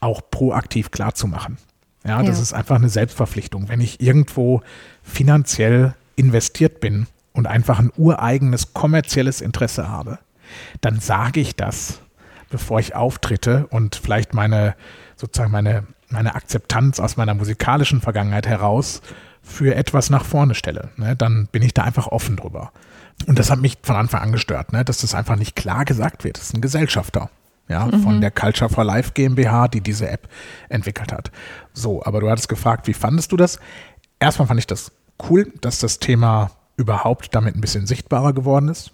auch 0.00 0.22
proaktiv 0.30 0.90
klar 0.90 1.14
zu 1.14 1.26
machen. 1.26 1.58
Ja, 2.04 2.22
das 2.22 2.36
ja. 2.36 2.42
ist 2.42 2.52
einfach 2.52 2.76
eine 2.76 2.88
Selbstverpflichtung. 2.88 3.68
Wenn 3.68 3.80
ich 3.80 4.00
irgendwo 4.00 4.62
finanziell 5.02 5.94
investiert 6.16 6.80
bin 6.80 7.06
und 7.32 7.46
einfach 7.46 7.78
ein 7.78 7.92
ureigenes 7.96 8.74
kommerzielles 8.74 9.40
Interesse 9.40 9.88
habe, 9.88 10.18
dann 10.80 11.00
sage 11.00 11.40
ich 11.40 11.56
das, 11.56 12.00
bevor 12.50 12.80
ich 12.80 12.94
auftritte 12.94 13.66
und 13.68 13.96
vielleicht 13.96 14.34
meine 14.34 14.74
sozusagen 15.16 15.52
meine 15.52 15.84
meine 16.10 16.34
Akzeptanz 16.34 16.98
aus 16.98 17.16
meiner 17.16 17.34
musikalischen 17.34 18.00
Vergangenheit 18.00 18.46
heraus 18.46 19.00
für 19.42 19.74
etwas 19.74 20.10
nach 20.10 20.24
vorne 20.24 20.54
stelle, 20.54 20.90
ne, 20.96 21.16
dann 21.16 21.46
bin 21.46 21.62
ich 21.62 21.72
da 21.72 21.84
einfach 21.84 22.08
offen 22.08 22.36
drüber. 22.36 22.72
Und 23.26 23.38
das 23.38 23.50
hat 23.50 23.60
mich 23.60 23.78
von 23.82 23.96
Anfang 23.96 24.20
an 24.20 24.32
gestört, 24.32 24.72
ne, 24.72 24.84
dass 24.84 24.98
das 24.98 25.14
einfach 25.14 25.36
nicht 25.36 25.56
klar 25.56 25.84
gesagt 25.84 26.24
wird. 26.24 26.36
Das 26.36 26.44
ist 26.44 26.54
ein 26.54 26.60
Gesellschafter 26.60 27.30
ja, 27.68 27.86
mhm. 27.86 28.02
von 28.02 28.20
der 28.20 28.30
Culture 28.30 28.68
for 28.68 28.84
Life 28.84 29.12
GmbH, 29.14 29.68
die 29.68 29.80
diese 29.80 30.08
App 30.08 30.28
entwickelt 30.68 31.12
hat. 31.12 31.30
So, 31.72 32.04
aber 32.04 32.20
du 32.20 32.28
hattest 32.28 32.48
gefragt, 32.48 32.86
wie 32.86 32.94
fandest 32.94 33.32
du 33.32 33.36
das? 33.36 33.58
Erstmal 34.18 34.48
fand 34.48 34.60
ich 34.60 34.66
das 34.66 34.92
cool, 35.28 35.52
dass 35.60 35.78
das 35.78 36.00
Thema 36.00 36.50
überhaupt 36.80 37.34
damit 37.34 37.54
ein 37.54 37.60
bisschen 37.60 37.86
sichtbarer 37.86 38.32
geworden 38.32 38.68
ist 38.68 38.92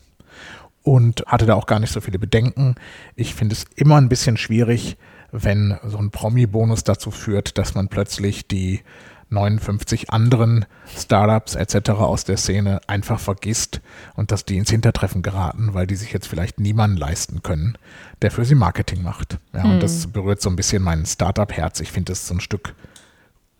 und 0.83 1.25
hatte 1.27 1.47
da 1.47 1.55
auch 1.55 1.67
gar 1.67 1.79
nicht 1.79 1.93
so 1.93 2.01
viele 2.01 2.19
Bedenken. 2.19 2.75
Ich 3.15 3.35
finde 3.35 3.55
es 3.55 3.65
immer 3.77 3.97
ein 3.97 4.09
bisschen 4.09 4.37
schwierig, 4.37 4.97
wenn 5.33 5.79
so 5.85 5.99
ein 5.99 6.11
Promi-Bonus 6.11 6.85
dazu 6.85 7.11
führt, 7.11 7.59
dass 7.59 7.75
man 7.75 7.89
plötzlich 7.89 8.47
die 8.47 8.83
59 9.29 10.11
anderen 10.11 10.67
Startups 10.97 11.57
etc. 11.57 11.91
aus 11.91 12.25
der 12.25 12.37
Szene 12.37 12.81
einfach 12.87 13.19
vergisst 13.19 13.81
und 14.15 14.31
dass 14.31 14.45
die 14.45 14.57
ins 14.57 14.71
Hintertreffen 14.71 15.23
geraten, 15.23 15.75
weil 15.75 15.87
die 15.87 15.97
sich 15.97 16.13
jetzt 16.13 16.29
vielleicht 16.29 16.61
niemanden 16.61 16.97
leisten 16.97 17.43
können, 17.43 17.77
der 18.23 18.31
für 18.31 18.45
sie 18.45 18.55
Marketing 18.55 19.03
macht. 19.03 19.39
Ja, 19.53 19.65
hm. 19.65 19.73
Und 19.73 19.83
das 19.83 20.07
berührt 20.07 20.41
so 20.41 20.51
ein 20.51 20.57
bisschen 20.57 20.83
mein 20.83 21.05
Startup-Herz. 21.07 21.81
Ich 21.81 21.91
finde 21.91 22.13
das 22.13 22.27
so 22.27 22.35
ein 22.35 22.41
Stück 22.41 22.75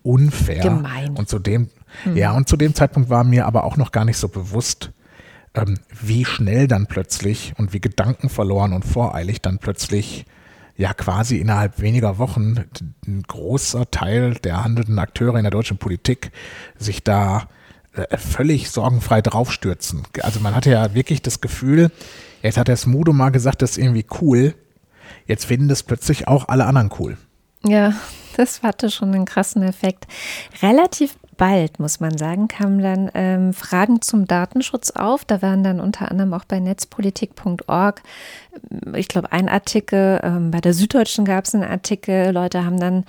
unfair. 0.07 0.61
Gemein. 0.61 1.15
Und 1.15 1.29
zu 1.29 1.39
dem, 1.39 1.69
hm. 2.03 2.15
ja, 2.15 2.31
und 2.31 2.47
zu 2.47 2.57
dem 2.57 2.73
Zeitpunkt 2.73 3.09
war 3.09 3.23
mir 3.23 3.45
aber 3.45 3.63
auch 3.63 3.77
noch 3.77 3.91
gar 3.91 4.05
nicht 4.05 4.17
so 4.17 4.29
bewusst, 4.29 4.91
ähm, 5.53 5.79
wie 6.01 6.25
schnell 6.25 6.67
dann 6.67 6.87
plötzlich 6.87 7.53
und 7.57 7.73
wie 7.73 7.81
gedankenverloren 7.81 8.73
und 8.73 8.85
voreilig 8.85 9.41
dann 9.41 9.59
plötzlich 9.59 10.25
ja 10.77 10.93
quasi 10.93 11.37
innerhalb 11.37 11.81
weniger 11.81 12.19
Wochen 12.19 12.65
ein 13.05 13.23
großer 13.23 13.89
Teil 13.89 14.35
der 14.35 14.63
handelnden 14.63 14.99
Akteure 14.99 15.37
in 15.37 15.43
der 15.43 15.51
deutschen 15.51 15.77
Politik 15.77 16.31
sich 16.77 17.03
da 17.03 17.47
äh, 17.93 18.17
völlig 18.17 18.69
sorgenfrei 18.69 19.21
draufstürzen. 19.21 20.03
Also 20.21 20.39
man 20.39 20.55
hatte 20.55 20.69
ja 20.69 20.93
wirklich 20.93 21.21
das 21.21 21.41
Gefühl, 21.41 21.91
jetzt 22.43 22.57
hat 22.57 22.67
der 22.67 22.77
Smudo 22.77 23.11
mal 23.11 23.31
gesagt, 23.31 23.61
das 23.61 23.71
ist 23.71 23.77
irgendwie 23.77 24.05
cool. 24.21 24.53
Jetzt 25.25 25.45
finden 25.45 25.67
das 25.67 25.83
plötzlich 25.83 26.27
auch 26.27 26.47
alle 26.47 26.65
anderen 26.65 26.91
cool. 26.99 27.17
Ja, 27.63 27.93
das 28.37 28.63
hatte 28.63 28.89
schon 28.89 29.13
einen 29.13 29.25
krassen 29.25 29.63
Effekt. 29.63 30.05
Relativ 30.61 31.15
bald, 31.37 31.79
muss 31.79 31.99
man 31.99 32.17
sagen, 32.17 32.47
kamen 32.47 32.81
dann 32.81 33.11
ähm, 33.13 33.53
Fragen 33.53 34.01
zum 34.01 34.25
Datenschutz 34.25 34.91
auf. 34.91 35.23
Da 35.23 35.41
waren 35.41 35.63
dann 35.63 35.79
unter 35.79 36.09
anderem 36.11 36.33
auch 36.33 36.45
bei 36.45 36.59
netzpolitik.org, 36.59 38.01
äh, 38.03 38.99
ich 38.99 39.07
glaube, 39.07 39.31
ein 39.31 39.47
Artikel, 39.47 40.19
ähm, 40.23 40.51
bei 40.51 40.59
der 40.59 40.73
Süddeutschen 40.73 41.25
gab 41.25 41.45
es 41.45 41.53
einen 41.53 41.63
Artikel, 41.63 42.31
Leute 42.31 42.65
haben 42.65 42.79
dann 42.79 43.05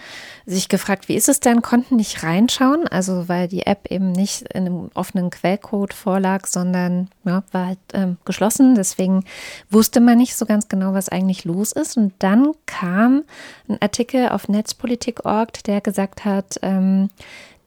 sich 0.47 0.68
gefragt, 0.68 1.08
wie 1.08 1.14
ist 1.14 1.28
es 1.28 1.40
denn, 1.40 1.62
konnten 1.62 1.97
nicht 1.97 2.23
reinschauen, 2.23 2.87
also 2.88 3.28
weil 3.28 3.49
die 3.49 3.66
App 3.66 3.90
eben 3.90 4.12
nicht 4.12 4.42
in 4.52 4.66
einem 4.66 4.90
offenen 4.94 5.30
Quellcode 5.30 5.94
vorlag, 5.94 6.47
sondern 6.47 7.08
ja, 7.25 7.42
war 7.52 7.66
halt 7.66 7.78
ähm, 7.94 8.18
geschlossen. 8.25 8.75
Deswegen 8.75 9.25
wusste 9.70 10.00
man 10.00 10.18
nicht 10.18 10.37
so 10.37 10.47
ganz 10.47 10.68
genau, 10.68 10.94
was 10.94 11.08
eigentlich 11.08 11.44
los 11.44 11.73
ist. 11.73 11.97
Und 11.97 12.12
dann 12.18 12.52
kam 12.66 13.25
ein 13.68 13.80
Artikel 13.80 14.28
auf 14.28 14.49
netzpolitik.org, 14.49 15.64
der 15.64 15.80
gesagt 15.80 16.25
hat, 16.25 16.58
ähm, 16.62 17.08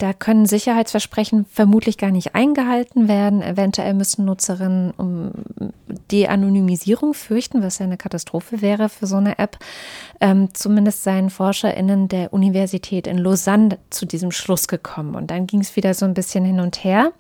da 0.02 0.14
können 0.14 0.48
Sicherheitsversprechen 0.48 1.46
vermutlich 1.46 1.98
gar 1.98 2.10
nicht 2.10 2.34
eingehalten 2.34 3.08
werden. 3.08 3.44
Eventuell 3.44 3.94
müssen 3.94 4.26
Nutzerinnen 4.26 4.92
um 4.98 5.32
die 6.10 6.28
Anonymisierung 6.28 7.14
fürchten, 7.14 7.62
was 7.62 7.78
ja 7.78 7.86
eine 7.86 7.98
Katastrophe 7.98 8.64
wäre 8.64 8.90
für 8.90 9.06
so 9.06 9.18
eine 9.18 9.38
App. 9.38 9.60
Ähm, 10.20 10.50
zumindest 10.54 11.04
seien 11.04 11.30
ForscherInnen 11.30 12.08
der 12.08 12.34
Universität 12.34 13.06
in 13.06 13.20
Lausanne 13.20 13.78
zu 13.92 14.08
diesem 14.08 14.32
Schluss 14.32 14.68
gekommen. 14.68 15.14
Und 15.14 15.30
dann 15.30 15.46
ging 15.46 15.62
es 15.62 15.76
wieder 15.76 15.94
so 15.94 16.06
ein 16.06 16.16
bisschen 16.16 16.46
hin 16.46 16.62
und 16.62 16.84
her. 16.84 17.12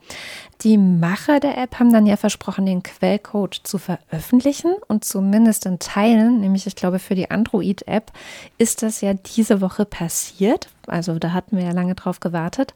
Die 0.63 0.77
Macher 0.77 1.39
der 1.39 1.57
App 1.57 1.79
haben 1.79 1.93
dann 1.93 2.05
ja 2.05 2.17
versprochen, 2.17 2.65
den 2.65 2.83
Quellcode 2.83 3.61
zu 3.63 3.77
veröffentlichen 3.77 4.73
und 4.87 5.05
zumindest 5.05 5.65
in 5.65 5.79
Teilen, 5.79 6.39
nämlich 6.39 6.67
ich 6.67 6.75
glaube 6.75 6.99
für 6.99 7.15
die 7.15 7.29
Android-App, 7.29 8.11
ist 8.57 8.81
das 8.83 9.01
ja 9.01 9.13
diese 9.13 9.61
Woche 9.61 9.85
passiert. 9.85 10.67
Also 10.87 11.19
da 11.19 11.33
hatten 11.33 11.57
wir 11.57 11.63
ja 11.63 11.71
lange 11.71 11.95
drauf 11.95 12.19
gewartet. 12.19 12.73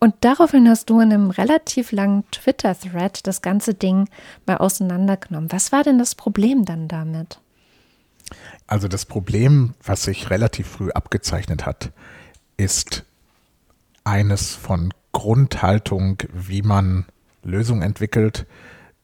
Und 0.00 0.14
daraufhin 0.20 0.68
hast 0.68 0.90
du 0.90 1.00
in 1.00 1.12
einem 1.12 1.30
relativ 1.30 1.92
langen 1.92 2.24
Twitter-Thread 2.30 3.26
das 3.26 3.42
ganze 3.42 3.74
Ding 3.74 4.08
mal 4.46 4.58
auseinandergenommen. 4.58 5.52
Was 5.52 5.72
war 5.72 5.82
denn 5.82 5.98
das 5.98 6.14
Problem 6.14 6.64
dann 6.64 6.88
damit? 6.88 7.40
Also 8.66 8.88
das 8.88 9.04
Problem, 9.04 9.74
was 9.82 10.04
sich 10.04 10.30
relativ 10.30 10.66
früh 10.66 10.90
abgezeichnet 10.90 11.66
hat, 11.66 11.92
ist 12.56 13.04
eines 14.04 14.54
von 14.54 14.92
Grundhaltung, 15.12 16.18
wie 16.32 16.62
man 16.62 17.06
Lösung 17.42 17.82
entwickelt, 17.82 18.46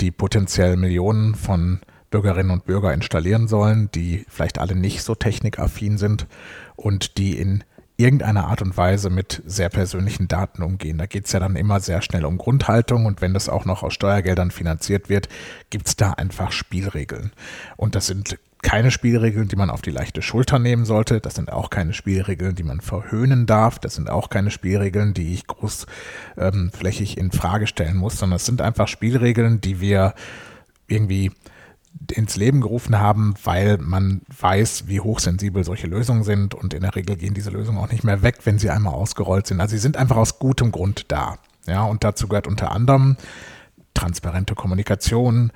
die 0.00 0.10
potenziell 0.10 0.76
Millionen 0.76 1.34
von 1.34 1.80
Bürgerinnen 2.10 2.50
und 2.50 2.64
Bürger 2.64 2.92
installieren 2.92 3.46
sollen, 3.48 3.90
die 3.94 4.24
vielleicht 4.28 4.58
alle 4.58 4.74
nicht 4.74 5.02
so 5.02 5.14
technikaffin 5.14 5.98
sind 5.98 6.26
und 6.74 7.18
die 7.18 7.38
in 7.38 7.62
irgendeiner 8.00 8.46
Art 8.46 8.62
und 8.62 8.76
Weise 8.76 9.10
mit 9.10 9.42
sehr 9.46 9.68
persönlichen 9.68 10.28
Daten 10.28 10.62
umgehen. 10.62 10.98
Da 10.98 11.06
geht 11.06 11.26
es 11.26 11.32
ja 11.32 11.40
dann 11.40 11.56
immer 11.56 11.80
sehr 11.80 12.02
schnell 12.02 12.24
um 12.24 12.38
Grundhaltung 12.38 13.06
und 13.06 13.20
wenn 13.20 13.34
das 13.34 13.48
auch 13.48 13.64
noch 13.64 13.82
aus 13.82 13.94
Steuergeldern 13.94 14.50
finanziert 14.50 15.08
wird, 15.08 15.28
gibt 15.70 15.88
es 15.88 15.96
da 15.96 16.12
einfach 16.12 16.52
Spielregeln. 16.52 17.32
Und 17.76 17.94
das 17.94 18.06
sind 18.06 18.38
keine 18.62 18.90
Spielregeln, 18.90 19.48
die 19.48 19.56
man 19.56 19.70
auf 19.70 19.80
die 19.80 19.90
leichte 19.90 20.22
Schulter 20.22 20.58
nehmen 20.58 20.84
sollte. 20.84 21.20
Das 21.20 21.34
sind 21.34 21.50
auch 21.50 21.70
keine 21.70 21.94
Spielregeln, 21.94 22.54
die 22.54 22.62
man 22.62 22.80
verhöhnen 22.80 23.46
darf. 23.46 23.78
Das 23.78 23.94
sind 23.94 24.10
auch 24.10 24.28
keine 24.28 24.50
Spielregeln, 24.50 25.14
die 25.14 25.32
ich 25.32 25.46
großflächig 25.46 27.16
ähm, 27.16 27.24
in 27.24 27.32
Frage 27.32 27.66
stellen 27.66 27.96
muss, 27.96 28.18
sondern 28.18 28.36
es 28.36 28.46
sind 28.46 28.60
einfach 28.60 28.88
Spielregeln, 28.88 29.60
die 29.60 29.80
wir 29.80 30.14
irgendwie 30.88 31.32
ins 32.12 32.36
Leben 32.36 32.60
gerufen 32.60 32.98
haben, 32.98 33.34
weil 33.44 33.78
man 33.78 34.22
weiß, 34.40 34.84
wie 34.86 35.00
hochsensibel 35.00 35.64
solche 35.64 35.86
Lösungen 35.86 36.24
sind 36.24 36.54
und 36.54 36.74
in 36.74 36.80
der 36.82 36.94
Regel 36.94 37.16
gehen 37.16 37.34
diese 37.34 37.50
Lösungen 37.50 37.78
auch 37.78 37.90
nicht 37.90 38.04
mehr 38.04 38.22
weg, 38.22 38.38
wenn 38.44 38.58
sie 38.58 38.70
einmal 38.70 38.94
ausgerollt 38.94 39.46
sind. 39.46 39.60
Also 39.60 39.72
sie 39.72 39.78
sind 39.82 39.96
einfach 39.96 40.16
aus 40.16 40.38
gutem 40.38 40.72
Grund 40.72 41.06
da. 41.08 41.38
Ja, 41.66 41.84
und 41.84 42.04
dazu 42.04 42.26
gehört 42.26 42.46
unter 42.46 42.72
anderem 42.72 43.16
transparente 43.94 44.54
Kommunikation, 44.54 45.52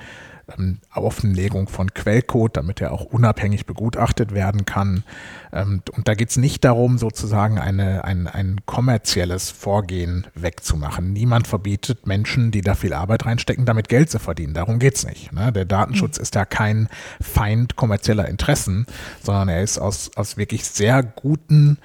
ähm, 0.56 0.78
Offenlegung 0.94 1.68
von 1.68 1.92
Quellcode, 1.92 2.56
damit 2.56 2.80
er 2.80 2.92
auch 2.92 3.04
unabhängig 3.04 3.66
begutachtet 3.66 4.32
werden 4.34 4.64
kann. 4.64 5.04
Ähm, 5.52 5.82
und 5.92 6.08
da 6.08 6.14
geht 6.14 6.30
es 6.30 6.36
nicht 6.36 6.64
darum, 6.64 6.98
sozusagen 6.98 7.58
eine, 7.58 8.04
ein, 8.04 8.26
ein 8.26 8.60
kommerzielles 8.66 9.50
Vorgehen 9.50 10.26
wegzumachen. 10.34 11.12
Niemand 11.12 11.46
verbietet 11.46 12.06
Menschen, 12.06 12.50
die 12.50 12.60
da 12.60 12.74
viel 12.74 12.92
Arbeit 12.92 13.26
reinstecken, 13.26 13.64
damit 13.64 13.88
Geld 13.88 14.10
zu 14.10 14.18
verdienen. 14.18 14.54
Darum 14.54 14.78
geht 14.78 14.96
es 14.96 15.06
nicht. 15.06 15.32
Ne? 15.32 15.52
Der 15.52 15.64
Datenschutz 15.64 16.18
mhm. 16.18 16.22
ist 16.22 16.34
ja 16.34 16.44
kein 16.44 16.88
Feind 17.20 17.76
kommerzieller 17.76 18.28
Interessen, 18.28 18.86
sondern 19.22 19.48
er 19.48 19.62
ist 19.62 19.78
aus, 19.78 20.10
aus 20.16 20.36
wirklich 20.36 20.64
sehr 20.64 21.02
guten, 21.02 21.78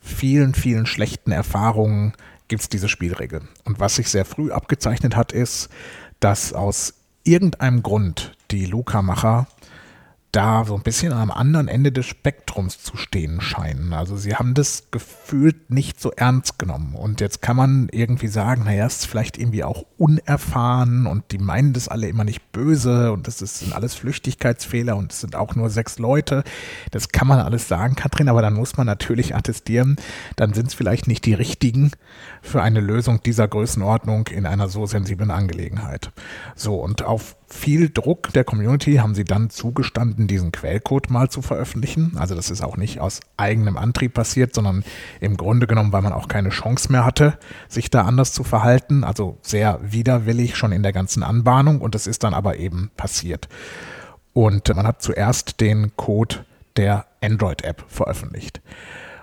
vielen, 0.00 0.54
vielen 0.54 0.86
schlechten 0.86 1.32
Erfahrungen 1.32 2.12
gibt 2.48 2.62
es 2.62 2.68
diese 2.68 2.88
Spielregel. 2.88 3.42
Und 3.64 3.80
was 3.80 3.96
sich 3.96 4.08
sehr 4.08 4.24
früh 4.24 4.52
abgezeichnet 4.52 5.16
hat, 5.16 5.32
ist, 5.32 5.68
dass 6.20 6.52
aus 6.52 6.94
irgendeinem 7.26 7.82
Grund 7.82 8.32
die 8.50 8.66
Luca-Macher 8.66 9.48
da 10.32 10.64
so 10.64 10.74
ein 10.74 10.82
bisschen 10.82 11.12
am 11.12 11.30
anderen 11.30 11.68
Ende 11.68 11.92
des 11.92 12.04
Spektrums 12.04 12.82
zu 12.82 12.96
stehen 12.96 13.40
scheinen. 13.40 13.92
Also 13.92 14.16
sie 14.16 14.34
haben 14.34 14.52
das 14.52 14.88
gefühlt 14.90 15.70
nicht 15.70 16.00
so 16.00 16.10
ernst 16.12 16.58
genommen. 16.58 16.94
Und 16.94 17.20
jetzt 17.20 17.40
kann 17.40 17.56
man 17.56 17.88
irgendwie 17.90 18.28
sagen, 18.28 18.64
naja, 18.64 18.86
es 18.86 18.96
ist 18.96 19.06
vielleicht 19.06 19.38
irgendwie 19.38 19.64
auch 19.64 19.84
unerfahren 19.96 21.06
und 21.06 21.32
die 21.32 21.38
meinen 21.38 21.72
das 21.72 21.88
alle 21.88 22.08
immer 22.08 22.24
nicht 22.24 22.52
böse 22.52 23.12
und 23.12 23.26
das 23.26 23.38
sind 23.38 23.72
alles 23.72 23.94
Flüchtigkeitsfehler 23.94 24.96
und 24.96 25.12
es 25.12 25.20
sind 25.20 25.36
auch 25.36 25.54
nur 25.54 25.70
sechs 25.70 25.98
Leute. 25.98 26.44
Das 26.90 27.08
kann 27.08 27.28
man 27.28 27.40
alles 27.40 27.68
sagen, 27.68 27.94
Katrin, 27.94 28.28
aber 28.28 28.42
dann 28.42 28.54
muss 28.54 28.76
man 28.76 28.86
natürlich 28.86 29.34
attestieren, 29.34 29.96
dann 30.36 30.52
sind 30.52 30.68
es 30.68 30.74
vielleicht 30.74 31.06
nicht 31.06 31.24
die 31.24 31.34
richtigen 31.34 31.92
für 32.42 32.62
eine 32.62 32.80
Lösung 32.80 33.22
dieser 33.22 33.48
Größenordnung 33.48 34.26
in 34.28 34.44
einer 34.44 34.68
so 34.68 34.86
sensiblen 34.86 35.30
Angelegenheit. 35.30 36.12
So, 36.54 36.76
und 36.76 37.02
auf 37.02 37.35
viel 37.48 37.90
Druck 37.90 38.32
der 38.32 38.44
Community 38.44 38.96
haben 38.96 39.14
sie 39.14 39.24
dann 39.24 39.50
zugestanden, 39.50 40.26
diesen 40.26 40.50
Quellcode 40.50 41.10
mal 41.10 41.30
zu 41.30 41.42
veröffentlichen. 41.42 42.16
Also 42.16 42.34
das 42.34 42.50
ist 42.50 42.62
auch 42.62 42.76
nicht 42.76 43.00
aus 43.00 43.20
eigenem 43.36 43.76
Antrieb 43.76 44.14
passiert, 44.14 44.54
sondern 44.54 44.84
im 45.20 45.36
Grunde 45.36 45.66
genommen, 45.66 45.92
weil 45.92 46.02
man 46.02 46.12
auch 46.12 46.28
keine 46.28 46.48
Chance 46.48 46.90
mehr 46.90 47.04
hatte, 47.04 47.38
sich 47.68 47.88
da 47.88 48.02
anders 48.02 48.32
zu 48.32 48.42
verhalten. 48.42 49.04
Also 49.04 49.38
sehr 49.42 49.78
widerwillig 49.82 50.56
schon 50.56 50.72
in 50.72 50.82
der 50.82 50.92
ganzen 50.92 51.22
Anbahnung 51.22 51.80
und 51.80 51.94
es 51.94 52.06
ist 52.06 52.24
dann 52.24 52.34
aber 52.34 52.56
eben 52.56 52.90
passiert. 52.96 53.48
Und 54.32 54.74
man 54.74 54.86
hat 54.86 55.00
zuerst 55.00 55.60
den 55.60 55.96
Code 55.96 56.44
der 56.76 57.06
Android-App 57.22 57.84
veröffentlicht. 57.88 58.60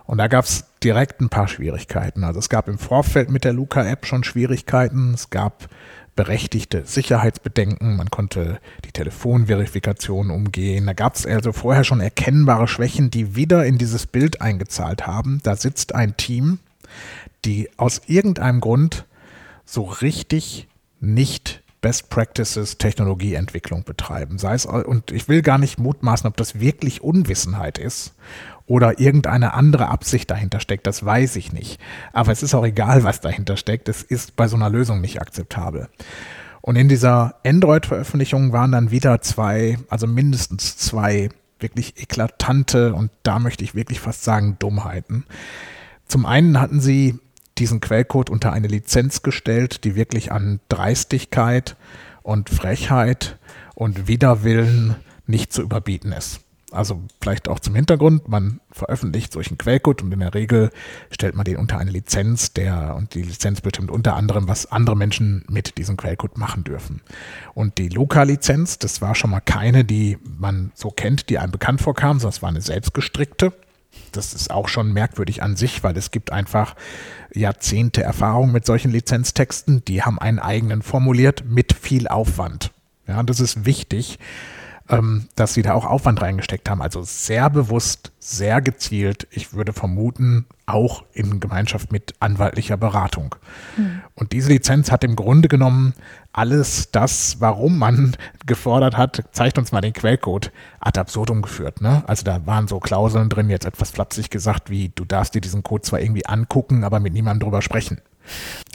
Und 0.06 0.18
da 0.18 0.28
gab 0.28 0.46
es 0.46 0.66
direkt 0.84 1.22
ein 1.22 1.30
paar 1.30 1.48
Schwierigkeiten. 1.48 2.24
Also 2.24 2.40
es 2.40 2.50
gab 2.50 2.68
im 2.68 2.78
Vorfeld 2.78 3.30
mit 3.30 3.44
der 3.44 3.54
Luca-App 3.54 4.06
schon 4.06 4.24
Schwierigkeiten. 4.24 5.14
Es 5.14 5.30
gab 5.30 5.70
berechtigte 6.16 6.86
Sicherheitsbedenken. 6.86 7.96
Man 7.96 8.12
konnte 8.12 8.60
die 8.86 8.92
Telefonverifikation 8.92 10.30
umgehen. 10.30 10.86
Da 10.86 10.94
gab 10.94 11.16
es 11.16 11.26
also 11.26 11.52
vorher 11.52 11.84
schon 11.84 12.02
erkennbare 12.02 12.68
Schwächen, 12.68 13.10
die 13.10 13.36
wieder 13.36 13.66
in 13.66 13.78
dieses 13.78 14.06
Bild 14.06 14.42
eingezahlt 14.42 15.08
haben. 15.08 15.40
Da 15.44 15.56
sitzt 15.56 15.96
ein 15.96 16.16
Team, 16.18 16.60
die 17.46 17.70
aus 17.78 18.02
irgendeinem 18.06 18.62
Grund 18.62 19.06
so 19.66 19.84
richtig 19.84 20.68
nicht 21.00 21.63
Best 21.84 22.10
Practices 22.10 22.78
Technologieentwicklung 22.78 23.84
betreiben. 23.84 24.40
Sei 24.40 24.54
es, 24.54 24.66
und 24.66 25.12
ich 25.12 25.28
will 25.28 25.42
gar 25.42 25.58
nicht 25.58 25.78
mutmaßen, 25.78 26.28
ob 26.28 26.38
das 26.38 26.60
wirklich 26.60 27.04
Unwissenheit 27.04 27.78
ist 27.78 28.16
oder 28.66 29.02
irgendeine 29.02 29.54
andere 29.54 29.90
Absicht 29.90 30.32
dahinter 30.32 30.62
steckt, 30.62 30.88
das 30.88 31.06
weiß 31.06 31.36
ich 31.36 31.52
nicht. 31.52 31.82
Aber 32.14 32.32
es 32.32 32.42
ist 32.42 32.56
auch 32.56 32.66
egal, 32.66 33.04
was 33.04 33.20
dahinter 33.20 33.58
steckt. 33.58 33.90
Es 33.90 34.02
ist 34.02 34.38
bei 34.38 34.48
so 34.48 34.56
einer 34.56 34.70
Lösung 34.70 35.02
nicht 35.02 35.22
akzeptabel. 35.22 35.90
Und 36.62 36.78
in 36.78 36.88
dieser 36.88 37.36
Android-Veröffentlichung 37.46 38.54
waren 38.54 38.72
dann 38.72 38.90
wieder 38.90 39.20
zwei, 39.22 39.78
also 39.90 40.08
mindestens 40.08 40.78
zwei 40.78 41.30
wirklich 41.60 42.02
eklatante 42.02 42.94
und 42.94 43.12
da 43.24 43.40
möchte 43.40 43.66
ich 43.66 43.76
wirklich 43.76 44.00
fast 44.00 44.24
sagen 44.24 44.56
Dummheiten. 44.60 45.26
Zum 46.08 46.26
einen 46.26 46.62
hatten 46.62 46.80
sie 46.80 47.20
diesen 47.58 47.82
Quellcode 47.82 48.30
unter 48.30 48.52
eine 48.52 48.68
Lizenz 48.68 49.22
gestellt, 49.22 49.84
die 49.84 49.96
wirklich 49.96 50.32
an 50.32 50.60
Dreistigkeit 50.70 51.76
und 52.22 52.50
Frechheit 52.50 53.38
und 53.76 54.08
Widerwillen 54.08 54.96
nicht 55.28 55.54
zu 55.54 55.62
überbieten 55.62 56.12
ist. 56.12 56.42
Also 56.74 57.02
vielleicht 57.22 57.48
auch 57.48 57.60
zum 57.60 57.76
Hintergrund, 57.76 58.28
man 58.28 58.60
veröffentlicht 58.72 59.32
solchen 59.32 59.60
Quellcode 59.60 60.02
und 60.02 60.12
in 60.12 60.22
der 60.22 60.34
Regel 60.34 60.72
stellt 61.12 61.36
man 61.36 61.46
den 61.46 61.58
unter 61.58 61.78
eine 61.78 61.92
Lizenz, 61.92 62.54
der 62.54 62.96
und 62.96 63.14
die 63.14 63.22
Lizenz 63.22 63.62
bestimmt 63.62 63.92
unter 63.92 64.16
anderem, 64.16 64.48
was 64.48 64.72
andere 64.72 64.98
Menschen 64.98 65.46
mit 65.48 65.78
diesem 65.78 65.98
Quellcode 65.98 66.38
machen 66.38 66.64
dürfen. 66.64 67.02
Und 67.54 67.78
die 67.78 67.90
Luca-Lizenz, 67.90 68.80
das 68.80 69.02
war 69.02 69.14
schon 69.14 69.30
mal 69.30 69.40
keine, 69.40 69.86
die 69.86 70.18
man 70.24 70.72
so 70.74 70.90
kennt, 70.90 71.30
die 71.30 71.38
einem 71.38 71.52
bekannt 71.52 71.82
vorkam, 71.82 72.20
sondern 72.20 72.36
es 72.36 72.42
war 72.42 72.50
eine 72.50 72.62
selbstgestrickte. 72.62 73.54
Das 74.12 74.34
ist 74.34 74.52
auch 74.52 74.68
schon 74.68 74.94
merkwürdig 74.94 75.42
an 75.42 75.56
sich, 75.56 75.84
weil 75.84 75.98
es 75.98 76.12
gibt 76.12 76.32
einfach 76.32 76.76
Jahrzehnte 77.34 78.04
Erfahrung 78.04 78.52
mit 78.52 78.66
solchen 78.66 78.92
Lizenztexten, 78.92 79.84
die 79.86 80.04
haben 80.04 80.20
einen 80.20 80.40
eigenen 80.40 80.82
formuliert 80.82 81.44
mit 81.46 81.74
viel 81.74 82.08
Aufwand. 82.08 82.72
Ja, 83.08 83.20
und 83.20 83.30
das 83.30 83.40
ist 83.40 83.66
wichtig, 83.66 84.20
ähm, 84.90 85.28
dass 85.36 85.54
sie 85.54 85.62
da 85.62 85.74
auch 85.74 85.86
Aufwand 85.86 86.22
reingesteckt 86.22 86.70
haben. 86.70 86.82
Also 86.82 87.04
sehr 87.04 87.50
bewusst, 87.50 88.12
sehr 88.20 88.62
gezielt. 88.62 89.28
Ich 89.32 89.54
würde 89.54 89.74
vermuten, 89.74 90.46
auch 90.66 91.04
in 91.14 91.40
Gemeinschaft 91.40 91.92
mit 91.92 92.14
anwaltlicher 92.20 92.78
Beratung. 92.78 93.36
Mhm. 93.78 94.02
Und 94.16 94.32
diese 94.32 94.50
Lizenz 94.50 94.92
hat 94.92 95.04
im 95.04 95.16
Grunde 95.16 95.48
genommen 95.50 95.94
alles 96.32 96.92
das, 96.92 97.38
warum 97.40 97.78
man 97.78 98.16
gefordert 98.46 98.98
hat, 98.98 99.24
zeigt 99.32 99.58
uns 99.58 99.72
mal 99.72 99.82
den 99.82 99.94
Quellcode, 99.94 100.52
ad 100.80 101.00
absurdum 101.00 101.42
geführt. 101.42 101.82
Ne? 101.82 102.04
Also 102.08 102.24
da 102.24 102.46
waren 102.46 102.68
so 102.68 102.80
Klauseln 102.80 103.30
drin, 103.30 103.50
jetzt 103.50 103.66
etwas 103.66 103.92
flapsig 103.92 104.30
gesagt, 104.30 104.70
wie 104.70 104.90
du 104.90 105.06
darfst 105.06 105.36
dir 105.36 105.42
diesen 105.42 105.64
Code 105.64 105.84
zwar 105.84 106.00
irgendwie 106.00 106.26
angucken, 106.26 106.84
aber 106.84 107.00
mit 107.00 107.14
niemandem 107.14 107.46
drüber 107.46 107.62
sprechen. 107.62 108.00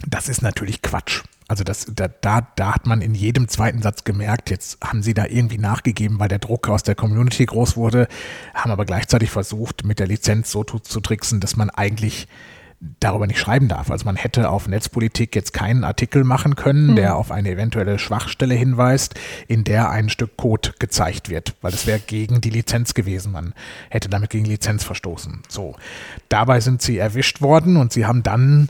Das 0.06 0.28
ist 0.28 0.42
natürlich 0.42 0.82
Quatsch. 0.82 1.22
Also 1.48 1.64
das, 1.64 1.86
da, 1.94 2.08
da, 2.08 2.46
da 2.56 2.74
hat 2.74 2.86
man 2.86 3.00
in 3.00 3.14
jedem 3.14 3.48
zweiten 3.48 3.80
Satz 3.80 4.04
gemerkt, 4.04 4.50
jetzt 4.50 4.78
haben 4.84 5.02
sie 5.02 5.14
da 5.14 5.24
irgendwie 5.24 5.56
nachgegeben, 5.56 6.18
weil 6.18 6.28
der 6.28 6.40
Druck 6.40 6.68
aus 6.68 6.82
der 6.82 6.94
Community 6.94 7.46
groß 7.46 7.76
wurde, 7.76 8.06
haben 8.54 8.70
aber 8.70 8.84
gleichzeitig 8.84 9.30
versucht, 9.30 9.82
mit 9.84 9.98
der 9.98 10.06
Lizenz 10.06 10.50
so 10.50 10.62
zu, 10.62 10.78
zu 10.78 11.00
tricksen, 11.00 11.40
dass 11.40 11.56
man 11.56 11.70
eigentlich 11.70 12.28
darüber 13.00 13.26
nicht 13.26 13.40
schreiben 13.40 13.68
darf. 13.68 13.90
Also 13.90 14.04
man 14.04 14.16
hätte 14.16 14.50
auf 14.50 14.68
Netzpolitik 14.68 15.34
jetzt 15.34 15.52
keinen 15.52 15.84
Artikel 15.84 16.22
machen 16.22 16.54
können, 16.54 16.88
mhm. 16.88 16.96
der 16.96 17.16
auf 17.16 17.32
eine 17.32 17.50
eventuelle 17.50 17.98
Schwachstelle 17.98 18.54
hinweist, 18.54 19.14
in 19.48 19.64
der 19.64 19.90
ein 19.90 20.08
Stück 20.08 20.36
Code 20.36 20.74
gezeigt 20.78 21.28
wird, 21.28 21.54
weil 21.60 21.72
das 21.72 21.86
wäre 21.86 21.98
gegen 21.98 22.40
die 22.40 22.50
Lizenz 22.50 22.94
gewesen. 22.94 23.32
Man 23.32 23.52
hätte 23.90 24.08
damit 24.08 24.30
gegen 24.30 24.44
Lizenz 24.44 24.84
verstoßen. 24.84 25.42
So. 25.48 25.74
Dabei 26.28 26.60
sind 26.60 26.80
sie 26.82 26.98
erwischt 26.98 27.40
worden 27.40 27.76
und 27.76 27.92
sie 27.92 28.06
haben 28.06 28.22
dann 28.22 28.68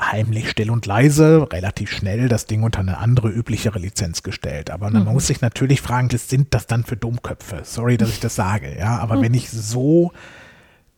heimlich 0.00 0.50
still 0.50 0.70
und 0.70 0.86
leise, 0.86 1.48
relativ 1.50 1.90
schnell 1.90 2.28
das 2.28 2.46
Ding 2.46 2.62
unter 2.62 2.80
eine 2.80 2.98
andere, 2.98 3.28
üblichere 3.28 3.78
Lizenz 3.78 4.22
gestellt. 4.22 4.70
Aber 4.70 4.88
mhm. 4.88 5.04
man 5.04 5.14
muss 5.14 5.26
sich 5.26 5.40
natürlich 5.40 5.80
fragen, 5.80 6.12
was 6.12 6.28
sind 6.28 6.52
das 6.54 6.66
dann 6.66 6.84
für 6.84 6.96
Dummköpfe? 6.96 7.60
Sorry, 7.64 7.96
dass 7.96 8.10
ich 8.10 8.20
das 8.20 8.34
sage, 8.34 8.76
ja. 8.78 8.98
Aber 8.98 9.16
mhm. 9.16 9.22
wenn 9.22 9.34
ich 9.34 9.50
so 9.50 10.12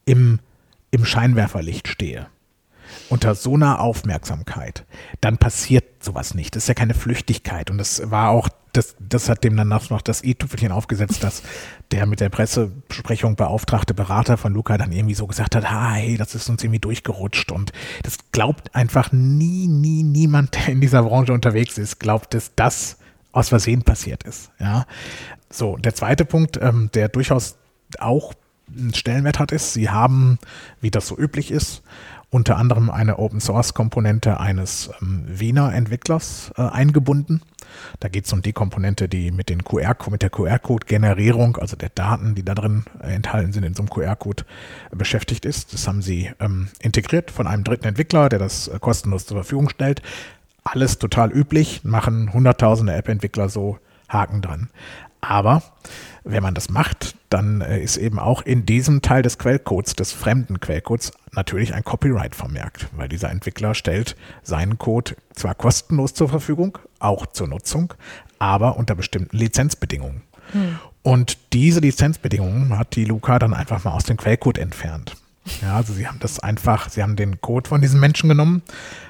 im, 0.04 0.40
im 0.90 1.04
Scheinwerferlicht 1.04 1.88
stehe, 1.88 2.26
unter 3.08 3.34
so 3.34 3.54
einer 3.54 3.80
Aufmerksamkeit, 3.80 4.84
dann 5.20 5.38
passiert 5.38 6.04
sowas 6.04 6.34
nicht. 6.34 6.54
Das 6.54 6.64
ist 6.64 6.68
ja 6.68 6.74
keine 6.74 6.94
Flüchtigkeit. 6.94 7.70
Und 7.70 7.78
das 7.78 8.10
war 8.10 8.30
auch, 8.30 8.48
das, 8.72 8.96
das 9.00 9.28
hat 9.28 9.44
dem 9.44 9.56
dann 9.56 9.68
noch 9.68 10.02
das 10.02 10.22
i-Tüpfelchen 10.22 10.72
aufgesetzt, 10.72 11.24
dass 11.24 11.42
der 11.90 12.06
mit 12.06 12.20
der 12.20 12.28
Pressesprechung 12.28 13.36
beauftragte 13.36 13.94
Berater 13.94 14.36
von 14.36 14.52
Luca 14.52 14.78
dann 14.78 14.92
irgendwie 14.92 15.14
so 15.14 15.26
gesagt 15.26 15.56
hat, 15.56 15.70
hey, 15.70 16.16
das 16.16 16.34
ist 16.34 16.48
uns 16.48 16.62
irgendwie 16.62 16.80
durchgerutscht. 16.80 17.50
Und 17.50 17.72
das 18.02 18.18
glaubt 18.32 18.74
einfach 18.74 19.12
nie, 19.12 19.66
nie, 19.66 20.02
niemand, 20.02 20.54
der 20.54 20.68
in 20.68 20.80
dieser 20.80 21.02
Branche 21.02 21.32
unterwegs 21.32 21.78
ist, 21.78 21.98
glaubt, 21.98 22.34
dass 22.34 22.52
das 22.54 22.98
aus 23.32 23.48
Versehen 23.48 23.82
passiert 23.82 24.24
ist. 24.24 24.50
Ja. 24.58 24.86
So, 25.50 25.76
der 25.76 25.94
zweite 25.94 26.24
Punkt, 26.24 26.58
ähm, 26.60 26.90
der 26.94 27.08
durchaus 27.08 27.56
auch 27.98 28.34
einen 28.76 28.94
Stellenwert 28.94 29.38
hat, 29.38 29.52
ist, 29.52 29.72
sie 29.72 29.90
haben, 29.90 30.38
wie 30.80 30.90
das 30.90 31.06
so 31.06 31.16
üblich 31.16 31.50
ist, 31.50 31.82
unter 32.30 32.56
anderem 32.56 32.90
eine 32.90 33.18
Open 33.18 33.40
Source 33.40 33.74
Komponente 33.74 34.38
eines 34.38 34.90
ähm, 35.00 35.24
Wiener 35.26 35.72
Entwicklers 35.72 36.52
äh, 36.56 36.62
eingebunden. 36.62 37.42
Da 38.00 38.08
geht 38.08 38.26
es 38.26 38.32
um 38.32 38.42
die 38.42 38.52
Komponente, 38.52 39.08
die 39.08 39.30
mit, 39.30 39.48
den 39.48 39.64
QR 39.64 39.96
mit 40.10 40.22
der 40.22 40.30
QR-Code-Generierung, 40.30 41.56
also 41.56 41.76
der 41.76 41.90
Daten, 41.90 42.34
die 42.34 42.44
da 42.44 42.54
drin 42.54 42.84
äh, 43.02 43.14
enthalten 43.14 43.52
sind, 43.52 43.64
in 43.64 43.74
so 43.74 43.82
einem 43.82 43.90
QR-Code 43.90 44.44
äh, 44.90 44.96
beschäftigt 44.96 45.46
ist. 45.46 45.72
Das 45.72 45.88
haben 45.88 46.02
sie 46.02 46.30
ähm, 46.40 46.68
integriert 46.80 47.30
von 47.30 47.46
einem 47.46 47.64
dritten 47.64 47.86
Entwickler, 47.86 48.28
der 48.28 48.38
das 48.38 48.68
äh, 48.68 48.78
kostenlos 48.78 49.26
zur 49.26 49.38
Verfügung 49.38 49.68
stellt. 49.68 50.02
Alles 50.64 50.98
total 50.98 51.32
üblich, 51.32 51.82
machen 51.84 52.32
hunderttausende 52.32 52.92
App-Entwickler 52.94 53.48
so 53.48 53.78
Haken 54.08 54.42
dran. 54.42 54.68
Aber 55.20 55.62
wenn 56.28 56.42
man 56.42 56.54
das 56.54 56.68
macht, 56.68 57.14
dann 57.30 57.60
äh, 57.60 57.80
ist 57.80 57.96
eben 57.96 58.18
auch 58.18 58.42
in 58.42 58.66
diesem 58.66 59.02
Teil 59.02 59.22
des 59.22 59.38
Quellcodes, 59.38 59.96
des 59.96 60.12
fremden 60.12 60.60
Quellcodes, 60.60 61.12
natürlich 61.32 61.74
ein 61.74 61.84
Copyright 61.84 62.34
vermerkt, 62.34 62.88
weil 62.96 63.08
dieser 63.08 63.30
Entwickler 63.30 63.74
stellt 63.74 64.16
seinen 64.42 64.78
Code 64.78 65.16
zwar 65.34 65.54
kostenlos 65.54 66.14
zur 66.14 66.28
Verfügung, 66.28 66.78
auch 66.98 67.26
zur 67.26 67.48
Nutzung, 67.48 67.94
aber 68.38 68.76
unter 68.76 68.94
bestimmten 68.94 69.36
Lizenzbedingungen. 69.36 70.22
Hm. 70.52 70.78
Und 71.02 71.38
diese 71.52 71.80
Lizenzbedingungen 71.80 72.78
hat 72.78 72.94
die 72.96 73.04
Luca 73.04 73.38
dann 73.38 73.54
einfach 73.54 73.84
mal 73.84 73.92
aus 73.92 74.04
dem 74.04 74.16
Quellcode 74.16 74.58
entfernt. 74.58 75.16
Ja, 75.62 75.76
also 75.76 75.94
sie 75.94 76.06
haben 76.06 76.18
das 76.20 76.40
einfach, 76.40 76.90
sie 76.90 77.02
haben 77.02 77.16
den 77.16 77.40
Code 77.40 77.68
von 77.68 77.80
diesem 77.80 78.00
Menschen 78.00 78.28
genommen, 78.28 78.62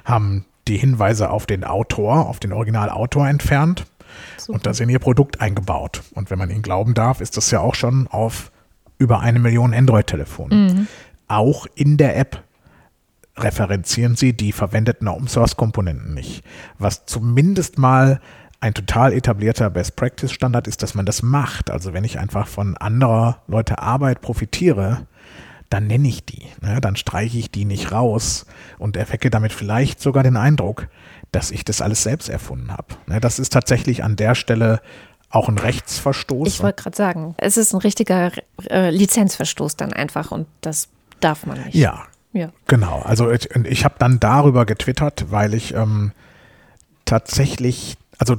haben 0.05 0.45
die 0.69 0.77
Hinweise 0.77 1.31
auf 1.31 1.47
den 1.47 1.65
Autor, 1.65 2.27
auf 2.27 2.39
den 2.39 2.53
Originalautor 2.53 3.29
entfernt 3.29 3.87
Super. 4.37 4.55
und 4.55 4.66
das 4.66 4.81
in 4.81 4.88
ihr 4.88 4.99
Produkt 4.99 5.40
eingebaut. 5.40 6.03
Und 6.14 6.31
wenn 6.31 6.38
man 6.38 6.51
ihnen 6.51 6.62
glauben 6.62 6.94
darf, 6.94 7.21
ist 7.21 7.37
das 7.37 7.51
ja 7.51 7.61
auch 7.61 7.75
schon 7.75 8.07
auf 8.09 8.51
über 8.99 9.21
eine 9.21 9.38
Million 9.38 9.75
Android-Telefonen. 9.75 10.66
Mhm. 10.66 10.87
Auch 11.29 11.66
in 11.75 11.97
der 11.97 12.16
App 12.16 12.42
referenzieren 13.37 14.16
sie 14.16 14.33
die 14.33 14.53
verwendeten 14.53 15.07
Open-Source-Komponenten 15.09 16.14
nicht. 16.14 16.42
Was 16.79 17.07
zumindest 17.07 17.79
mal 17.79 18.21
ein 18.61 18.75
total 18.75 19.12
etablierter 19.12 19.71
Best-Practice-Standard 19.71 20.66
ist, 20.66 20.83
dass 20.83 20.94
man 20.94 21.07
das 21.07 21.23
macht. 21.23 21.71
Also 21.71 21.92
wenn 21.92 22.05
ich 22.05 22.18
einfach 22.18 22.49
von 22.49 22.77
anderer 22.77 23.42
Leute 23.47 23.79
Arbeit 23.79 24.21
profitiere, 24.21 25.07
dann 25.71 25.87
nenne 25.87 26.09
ich 26.09 26.25
die. 26.25 26.47
Ne? 26.61 26.81
Dann 26.81 26.97
streiche 26.97 27.38
ich 27.38 27.51
die 27.51 27.64
nicht 27.64 27.92
raus 27.92 28.47
und 28.79 28.97
erwecke 28.97 29.31
damit 29.31 29.53
vielleicht 29.53 30.01
sogar 30.01 30.23
den 30.23 30.37
Eindruck, 30.37 30.88
dass 31.33 31.51
ich 31.51 31.64
das 31.64 31.83
alles 31.83 32.03
selbst 32.03 32.29
erfunden 32.29 32.73
habe. 32.73 32.95
Ne, 33.07 33.21
das 33.21 33.38
ist 33.38 33.53
tatsächlich 33.53 34.05
an 34.05 34.17
der 34.17 34.35
Stelle 34.35 34.81
auch 35.31 35.49
ein 35.49 35.59
Rechtsverstoß. 35.59 36.49
Ich 36.49 36.62
wollte 36.62 36.83
gerade 36.83 36.97
sagen, 36.97 37.35
es 37.37 37.57
ist 37.57 37.75
ein 37.75 37.81
richtiger 37.81 38.33
äh, 38.71 38.91
Lizenzverstoß 38.91 39.77
dann 39.77 39.93
einfach 39.93 40.31
und 40.31 40.47
das 40.62 40.88
darf 41.21 41.45
man 41.47 41.62
nicht. 41.64 41.75
Ja, 41.75 42.05
ja. 42.33 42.51
genau. 42.67 43.01
Also 43.01 43.31
ich, 43.31 43.51
ich 43.64 43.85
habe 43.85 43.97
dann 43.99 44.21
darüber 44.21 44.64
getwittert, 44.64 45.31
weil 45.31 45.55
ich 45.55 45.75
ähm, 45.75 46.12
tatsächlich, 47.05 47.99
also 48.19 48.37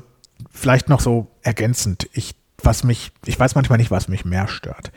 vielleicht 0.52 0.90
noch 0.90 1.00
so 1.00 1.28
ergänzend, 1.44 2.10
ich, 2.14 2.36
was 2.64 2.84
mich, 2.84 3.12
ich 3.26 3.40
weiß 3.40 3.56
manchmal 3.56 3.78
nicht, 3.78 3.92
was 3.92 4.08
mich 4.08 4.26
mehr 4.26 4.48
stört. 4.48 4.92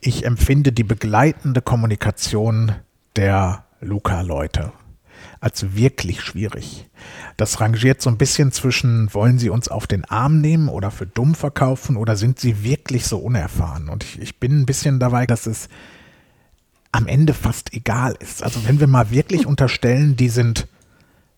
Ich 0.00 0.24
empfinde 0.24 0.72
die 0.72 0.84
begleitende 0.84 1.60
Kommunikation 1.60 2.72
der 3.16 3.64
Luca-Leute 3.80 4.72
als 5.40 5.74
wirklich 5.74 6.20
schwierig. 6.20 6.88
Das 7.36 7.60
rangiert 7.60 8.00
so 8.00 8.10
ein 8.10 8.18
bisschen 8.18 8.52
zwischen, 8.52 9.12
wollen 9.12 9.38
sie 9.38 9.50
uns 9.50 9.68
auf 9.68 9.86
den 9.86 10.04
Arm 10.04 10.40
nehmen 10.40 10.68
oder 10.68 10.90
für 10.90 11.06
dumm 11.06 11.34
verkaufen 11.34 11.96
oder 11.96 12.16
sind 12.16 12.38
sie 12.38 12.64
wirklich 12.64 13.06
so 13.06 13.18
unerfahren? 13.18 13.88
Und 13.88 14.04
ich, 14.04 14.20
ich 14.20 14.40
bin 14.40 14.60
ein 14.60 14.66
bisschen 14.66 14.98
dabei, 14.98 15.26
dass 15.26 15.46
es 15.46 15.68
am 16.92 17.06
Ende 17.06 17.34
fast 17.34 17.74
egal 17.74 18.16
ist. 18.20 18.42
Also 18.42 18.66
wenn 18.66 18.78
wir 18.78 18.86
mal 18.86 19.10
wirklich 19.10 19.46
unterstellen, 19.46 20.16
die 20.16 20.28
sind 20.28 20.68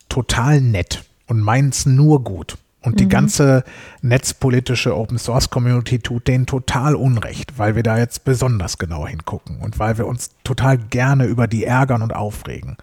total 0.08 0.60
nett 0.60 1.04
und 1.26 1.40
meinen 1.40 1.70
es 1.70 1.86
nur 1.86 2.22
gut. 2.22 2.58
Und 2.82 3.00
die 3.00 3.06
mhm. 3.06 3.10
ganze 3.10 3.64
netzpolitische 4.00 4.96
Open 4.96 5.18
Source 5.18 5.50
Community 5.50 5.98
tut 5.98 6.28
denen 6.28 6.46
total 6.46 6.94
Unrecht, 6.94 7.58
weil 7.58 7.74
wir 7.74 7.82
da 7.82 7.98
jetzt 7.98 8.24
besonders 8.24 8.78
genau 8.78 9.08
hingucken 9.08 9.58
und 9.58 9.80
weil 9.80 9.98
wir 9.98 10.06
uns 10.06 10.30
total 10.44 10.78
gerne 10.78 11.24
über 11.24 11.48
die 11.48 11.64
ärgern 11.64 12.02
und 12.02 12.14
aufregen. 12.14 12.76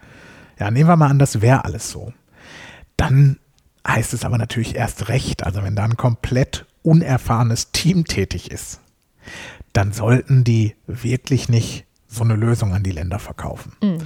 Ja, 0.59 0.71
nehmen 0.71 0.89
wir 0.89 0.95
mal 0.95 1.09
an, 1.09 1.19
das 1.19 1.41
wäre 1.41 1.65
alles 1.65 1.89
so. 1.89 2.13
Dann 2.97 3.37
heißt 3.87 4.13
es 4.13 4.23
aber 4.23 4.37
natürlich 4.37 4.75
erst 4.75 5.09
recht, 5.09 5.43
also 5.43 5.63
wenn 5.63 5.75
da 5.75 5.83
ein 5.83 5.97
komplett 5.97 6.65
unerfahrenes 6.83 7.71
Team 7.71 8.05
tätig 8.05 8.51
ist, 8.51 8.79
dann 9.73 9.91
sollten 9.91 10.43
die 10.43 10.75
wirklich 10.85 11.49
nicht 11.49 11.85
so 12.07 12.23
eine 12.23 12.35
Lösung 12.35 12.73
an 12.73 12.83
die 12.83 12.91
Länder 12.91 13.19
verkaufen. 13.19 13.73
Mhm. 13.81 13.97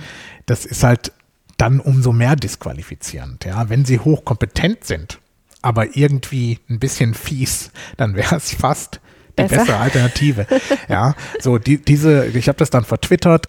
Das 0.46 0.66
ist 0.66 0.84
halt 0.84 1.12
dann 1.58 1.80
umso 1.80 2.14
mehr 2.14 2.36
disqualifizierend. 2.36 3.46
Ja, 3.46 3.70
wenn 3.70 3.84
sie 3.84 4.00
hochkompetent 4.00 4.84
sind, 4.84 5.20
aber 5.62 5.98
irgendwie 5.98 6.60
ein 6.70 6.80
bisschen 6.80 7.14
fies, 7.14 7.72
dann 7.98 8.16
wäre 8.16 8.36
es 8.36 8.54
fast 8.54 9.02
besser. 9.38 9.56
Die 9.56 9.60
bessere 9.60 9.78
Alternative. 9.78 10.48
ja, 10.90 11.16
so 11.40 11.58
die, 11.58 11.78
diese, 11.78 12.26
ich 12.26 12.48
habe 12.48 12.58
das 12.58 12.70
dann 12.70 12.84
vertwittert 12.84 13.48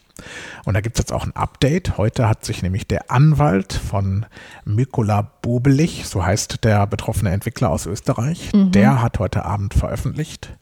und 0.64 0.74
da 0.74 0.80
gibt 0.80 0.96
es 0.96 1.00
jetzt 1.00 1.12
auch 1.12 1.24
ein 1.24 1.34
Update. 1.34 1.98
Heute 1.98 2.28
hat 2.28 2.44
sich 2.44 2.62
nämlich 2.62 2.86
der 2.86 3.10
Anwalt 3.10 3.72
von 3.72 4.26
Mykola 4.64 5.22
Bobelich, 5.42 6.06
so 6.06 6.24
heißt 6.24 6.64
der 6.64 6.86
betroffene 6.86 7.30
Entwickler 7.30 7.70
aus 7.70 7.86
Österreich, 7.86 8.52
mhm. 8.52 8.70
der 8.72 9.02
hat 9.02 9.18
heute 9.18 9.44
Abend 9.44 9.74
veröffentlicht, 9.74 10.56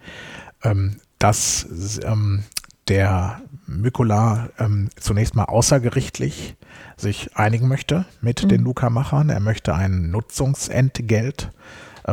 ähm, 0.63 0.97
dass 1.19 1.67
ähm, 2.05 2.45
der 2.89 3.41
Mykola 3.67 4.51
ähm, 4.59 4.91
zunächst 4.99 5.35
mal 5.35 5.45
außergerichtlich 5.45 6.57
sich 6.97 7.37
einigen 7.37 7.69
möchte 7.69 8.07
mit 8.21 8.45
mhm. 8.45 8.49
den 8.49 8.61
Luca-Machern. 8.63 9.29
Er 9.29 9.41
möchte 9.41 9.75
ein 9.75 10.11
Nutzungsentgelt 10.11 11.51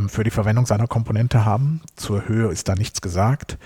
für 0.07 0.23
die 0.23 0.31
Verwendung 0.31 0.65
seiner 0.65 0.87
Komponente 0.87 1.45
haben. 1.45 1.81
Zur 1.95 2.27
Höhe 2.27 2.49
ist 2.51 2.67
da 2.67 2.75
nichts 2.75 3.01
gesagt. 3.01 3.57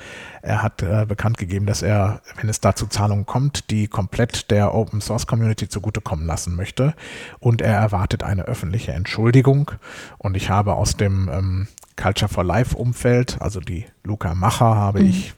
Er 0.42 0.62
hat 0.62 0.84
äh, 0.84 1.06
bekannt 1.08 1.38
gegeben, 1.38 1.66
dass 1.66 1.82
er, 1.82 2.22
wenn 2.36 2.50
es 2.50 2.60
da 2.60 2.76
zu 2.76 2.88
Zahlungen 2.88 3.26
kommt, 3.26 3.70
die 3.72 3.88
komplett 3.88 4.52
der 4.52 4.74
Open 4.74 5.02
Source 5.02 5.28
Community 5.28 5.70
zugutekommen 5.70 6.26
lassen 6.26 6.56
möchte. 6.56 6.94
Und 7.40 7.62
er 7.62 7.76
erwartet 7.76 8.24
eine 8.24 8.44
öffentliche 8.44 8.92
Entschuldigung. 8.92 9.72
Und 10.18 10.36
ich 10.36 10.50
habe 10.50 10.74
aus 10.74 10.98
dem 10.98 11.30
ähm, 11.32 11.68
Culture 11.96 12.30
for 12.30 12.44
Life 12.44 12.76
Umfeld, 12.76 13.42
also 13.42 13.60
die 13.60 13.86
Luca 14.04 14.36
Macher, 14.36 14.76
habe 14.76 15.02
mhm. 15.02 15.10
ich 15.10 15.34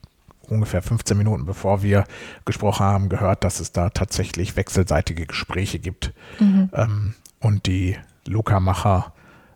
ungefähr 0.48 0.82
15 0.82 1.18
Minuten 1.18 1.46
bevor 1.46 1.84
wir 1.84 2.06
gesprochen 2.46 2.86
haben, 2.86 3.10
gehört, 3.10 3.44
dass 3.44 3.60
es 3.60 3.72
da 3.72 3.90
tatsächlich 3.90 4.56
wechselseitige 4.56 5.28
Gespräche 5.28 5.78
gibt 5.78 6.14
mhm. 6.40 6.70
ähm, 6.74 7.14
und 7.40 7.68
die 7.68 7.98
Luca-Macher 8.26 9.14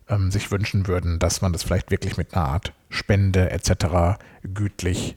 ähm, 0.08 0.30
sich 0.30 0.50
wünschen 0.50 0.86
würden, 0.86 1.18
dass 1.18 1.40
man 1.40 1.52
das 1.52 1.62
vielleicht 1.62 1.90
wirklich 1.90 2.16
mit 2.16 2.34
einer 2.34 2.46
Art 2.46 2.72
Spende 2.90 3.50
etc. 3.50 4.18
gütlich 4.42 5.16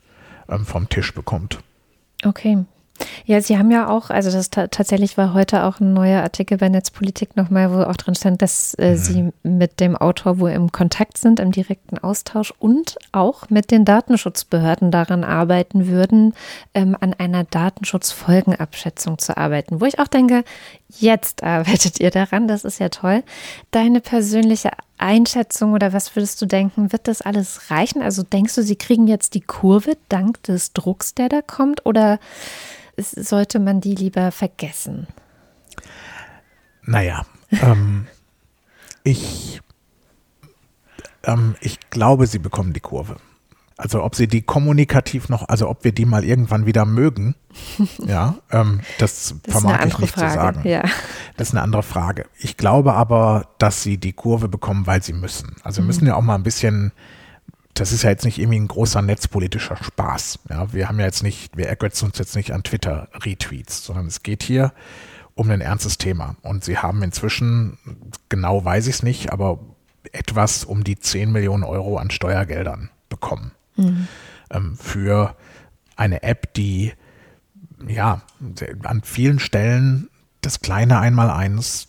ähm, 0.49 0.65
vom 0.65 0.89
Tisch 0.89 1.13
bekommt. 1.13 1.59
Okay. 2.23 2.65
Ja, 3.25 3.41
Sie 3.41 3.57
haben 3.57 3.71
ja 3.71 3.89
auch, 3.89 4.09
also 4.09 4.31
das 4.31 4.49
tatsächlich 4.49 5.17
war 5.17 5.33
heute 5.33 5.63
auch 5.63 5.79
ein 5.79 5.93
neuer 5.93 6.21
Artikel 6.23 6.57
bei 6.57 6.69
Netzpolitik 6.69 7.35
nochmal, 7.35 7.71
wo 7.71 7.81
auch 7.81 7.95
drin 7.95 8.15
stand, 8.15 8.41
dass 8.41 8.73
äh, 8.75 8.91
mhm. 8.91 8.97
Sie 8.97 9.29
mit 9.43 9.79
dem 9.79 9.95
Autor 9.95 10.39
wohl 10.39 10.51
im 10.51 10.71
Kontakt 10.71 11.17
sind, 11.17 11.39
im 11.39 11.51
direkten 11.51 11.97
Austausch 11.97 12.53
und 12.59 12.97
auch 13.11 13.49
mit 13.49 13.71
den 13.71 13.85
Datenschutzbehörden 13.85 14.91
daran 14.91 15.23
arbeiten 15.23 15.87
würden, 15.87 16.33
ähm, 16.73 16.95
an 16.99 17.13
einer 17.13 17.43
Datenschutzfolgenabschätzung 17.43 19.17
zu 19.17 19.37
arbeiten. 19.37 19.81
Wo 19.81 19.85
ich 19.85 19.99
auch 19.99 20.07
denke, 20.07 20.43
jetzt 20.89 21.43
arbeitet 21.43 21.99
ihr 21.99 22.11
daran, 22.11 22.47
das 22.47 22.63
ist 22.63 22.79
ja 22.79 22.89
toll. 22.89 23.23
Deine 23.71 24.01
persönliche 24.01 24.71
Einschätzung 24.97 25.73
oder 25.73 25.93
was 25.93 26.15
würdest 26.15 26.41
du 26.41 26.45
denken, 26.45 26.91
wird 26.91 27.07
das 27.07 27.21
alles 27.21 27.69
reichen? 27.69 28.01
Also 28.01 28.23
denkst 28.23 28.55
du, 28.55 28.63
sie 28.63 28.75
kriegen 28.75 29.07
jetzt 29.07 29.35
die 29.35 29.41
Kurve 29.41 29.97
dank 30.09 30.41
des 30.43 30.73
Drucks, 30.73 31.13
der 31.13 31.29
da 31.29 31.41
kommt 31.41 31.85
oder 31.85 32.19
sollte 32.97 33.59
man 33.59 33.81
die 33.81 33.95
lieber 33.95 34.31
vergessen? 34.31 35.07
Naja, 36.83 37.25
ähm, 37.51 38.07
ich, 39.03 39.61
ähm, 41.23 41.55
ich 41.61 41.79
glaube, 41.89 42.27
sie 42.27 42.39
bekommen 42.39 42.73
die 42.73 42.79
Kurve. 42.79 43.17
Also 43.79 44.03
ob 44.03 44.15
sie 44.15 44.27
die 44.27 44.41
kommunikativ 44.41 45.29
noch, 45.29 45.47
also 45.47 45.69
ob 45.69 45.83
wir 45.83 45.91
die 45.91 46.05
mal 46.05 46.23
irgendwann 46.23 46.65
wieder 46.65 46.85
mögen, 46.85 47.35
ja, 47.99 48.35
ähm, 48.51 48.79
das, 48.97 49.35
das 49.43 49.53
vermag 49.53 49.85
ich 49.85 49.99
nicht 49.99 50.15
Frage, 50.15 50.27
zu 50.27 50.33
sagen. 50.33 50.67
Ja. 50.67 50.81
Das 51.35 51.49
ist 51.49 51.53
eine 51.53 51.61
andere 51.61 51.83
Frage. 51.83 52.25
Ich 52.39 52.57
glaube 52.57 52.93
aber, 52.93 53.49
dass 53.59 53.83
sie 53.83 53.99
die 53.99 54.13
Kurve 54.13 54.47
bekommen, 54.47 54.87
weil 54.87 55.03
sie 55.03 55.13
müssen. 55.13 55.57
Also 55.61 55.81
mhm. 55.81 55.87
müssen 55.87 56.07
ja 56.07 56.15
auch 56.15 56.23
mal 56.23 56.35
ein 56.35 56.43
bisschen 56.43 56.91
das 57.79 57.91
ist 57.91 58.03
ja 58.03 58.09
jetzt 58.09 58.25
nicht 58.25 58.39
irgendwie 58.39 58.59
ein 58.59 58.67
großer 58.67 59.01
netzpolitischer 59.01 59.77
Spaß. 59.77 60.39
Ja, 60.49 60.73
wir 60.73 60.87
haben 60.87 60.99
ja 60.99 61.05
jetzt 61.05 61.23
nicht, 61.23 61.55
wir 61.55 61.67
ergötzen 61.67 62.05
uns 62.05 62.17
jetzt 62.17 62.35
nicht 62.35 62.51
an 62.51 62.63
Twitter-Retweets, 62.63 63.83
sondern 63.83 64.07
es 64.07 64.23
geht 64.23 64.43
hier 64.43 64.73
um 65.35 65.49
ein 65.51 65.61
ernstes 65.61 65.97
Thema. 65.97 66.35
Und 66.41 66.63
sie 66.63 66.79
haben 66.79 67.03
inzwischen, 67.03 67.77
genau 68.29 68.65
weiß 68.65 68.87
ich 68.87 68.95
es 68.95 69.03
nicht, 69.03 69.31
aber 69.31 69.59
etwas 70.11 70.63
um 70.63 70.83
die 70.83 70.97
10 70.97 71.31
Millionen 71.31 71.63
Euro 71.63 71.97
an 71.97 72.09
Steuergeldern 72.09 72.89
bekommen. 73.09 73.51
Mhm. 73.75 74.07
Ähm, 74.49 74.77
für 74.77 75.35
eine 75.95 76.23
App, 76.23 76.53
die 76.53 76.93
ja 77.87 78.21
an 78.83 79.01
vielen 79.03 79.39
Stellen 79.39 80.09
das 80.41 80.61
kleine 80.61 80.99
Einmaleins 80.99 81.87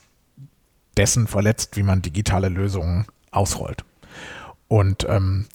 dessen 0.96 1.26
verletzt, 1.26 1.76
wie 1.76 1.82
man 1.82 2.02
digitale 2.02 2.48
Lösungen 2.48 3.06
ausrollt. 3.30 3.84
Und 4.66 5.06
ähm, 5.08 5.46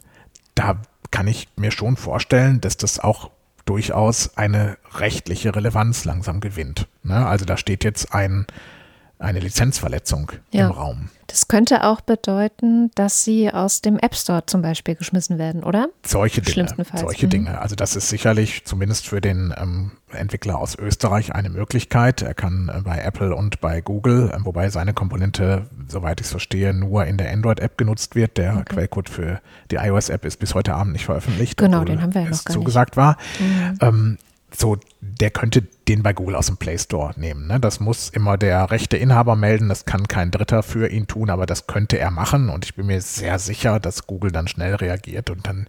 da 0.55 0.81
kann 1.11 1.27
ich 1.27 1.47
mir 1.55 1.71
schon 1.71 1.95
vorstellen, 1.95 2.61
dass 2.61 2.77
das 2.77 2.99
auch 2.99 3.29
durchaus 3.65 4.37
eine 4.37 4.77
rechtliche 4.95 5.55
Relevanz 5.55 6.05
langsam 6.05 6.41
gewinnt. 6.41 6.87
Ne? 7.03 7.25
Also 7.25 7.45
da 7.45 7.57
steht 7.57 7.83
jetzt 7.83 8.13
ein, 8.13 8.45
eine 9.23 9.39
Lizenzverletzung 9.39 10.31
ja. 10.51 10.67
im 10.67 10.71
Raum. 10.71 11.09
Das 11.27 11.47
könnte 11.47 11.83
auch 11.85 12.01
bedeuten, 12.01 12.91
dass 12.93 13.23
sie 13.23 13.51
aus 13.51 13.81
dem 13.81 13.97
App 13.97 14.13
Store 14.13 14.45
zum 14.45 14.61
Beispiel 14.61 14.93
geschmissen 14.93 15.39
werden, 15.39 15.63
oder? 15.63 15.87
Solche 16.05 16.41
Dinge. 16.41 16.53
Schlimmstenfalls. 16.53 17.01
Solche 17.01 17.25
mhm. 17.25 17.31
Dinge. 17.31 17.59
Also 17.59 17.75
das 17.75 17.95
ist 17.95 18.09
sicherlich 18.09 18.65
zumindest 18.65 19.07
für 19.07 19.19
den 19.19 19.53
ähm, 19.57 19.93
Entwickler 20.11 20.59
aus 20.59 20.77
Österreich 20.77 21.33
eine 21.33 21.49
Möglichkeit. 21.49 22.21
Er 22.21 22.35
kann 22.35 22.69
äh, 22.69 22.81
bei 22.81 22.99
Apple 22.99 23.35
und 23.35 23.61
bei 23.61 23.81
Google, 23.81 24.29
äh, 24.31 24.45
wobei 24.45 24.69
seine 24.69 24.93
Komponente, 24.93 25.65
soweit 25.87 26.19
ich 26.19 26.25
es 26.27 26.31
verstehe, 26.31 26.73
nur 26.73 27.05
in 27.05 27.17
der 27.17 27.31
Android-App 27.31 27.77
genutzt 27.77 28.15
wird. 28.15 28.37
Der 28.37 28.53
okay. 28.53 28.65
Quellcode 28.65 29.09
für 29.09 29.41
die 29.71 29.77
iOS-App 29.77 30.25
ist 30.25 30.37
bis 30.37 30.53
heute 30.53 30.75
Abend 30.75 30.93
nicht 30.93 31.05
veröffentlicht. 31.05 31.57
Genau, 31.57 31.83
den 31.83 32.01
haben 32.01 32.13
wir 32.13 32.21
ja 32.21 32.29
noch 32.29 32.43
gar 32.43 32.53
zugesagt 32.53 32.91
nicht. 32.91 32.97
war. 32.97 33.17
Mhm. 33.39 33.77
Ähm, 33.81 34.17
so, 34.55 34.77
der 35.01 35.31
könnte 35.31 35.63
den 35.87 36.03
bei 36.03 36.13
Google 36.13 36.35
aus 36.35 36.45
dem 36.45 36.57
Play 36.57 36.77
Store 36.77 37.13
nehmen. 37.19 37.47
Ne? 37.47 37.59
Das 37.59 37.79
muss 37.79 38.09
immer 38.09 38.37
der 38.37 38.71
rechte 38.71 38.97
Inhaber 38.97 39.35
melden, 39.35 39.69
das 39.69 39.85
kann 39.85 40.07
kein 40.07 40.31
Dritter 40.31 40.63
für 40.63 40.89
ihn 40.89 41.07
tun, 41.07 41.29
aber 41.29 41.45
das 41.45 41.67
könnte 41.67 41.97
er 41.97 42.11
machen 42.11 42.49
und 42.49 42.63
ich 42.65 42.75
bin 42.75 42.85
mir 42.85 43.01
sehr 43.01 43.39
sicher, 43.39 43.79
dass 43.79 44.07
Google 44.07 44.31
dann 44.31 44.47
schnell 44.47 44.75
reagiert 44.75 45.29
und 45.29 45.47
dann 45.47 45.67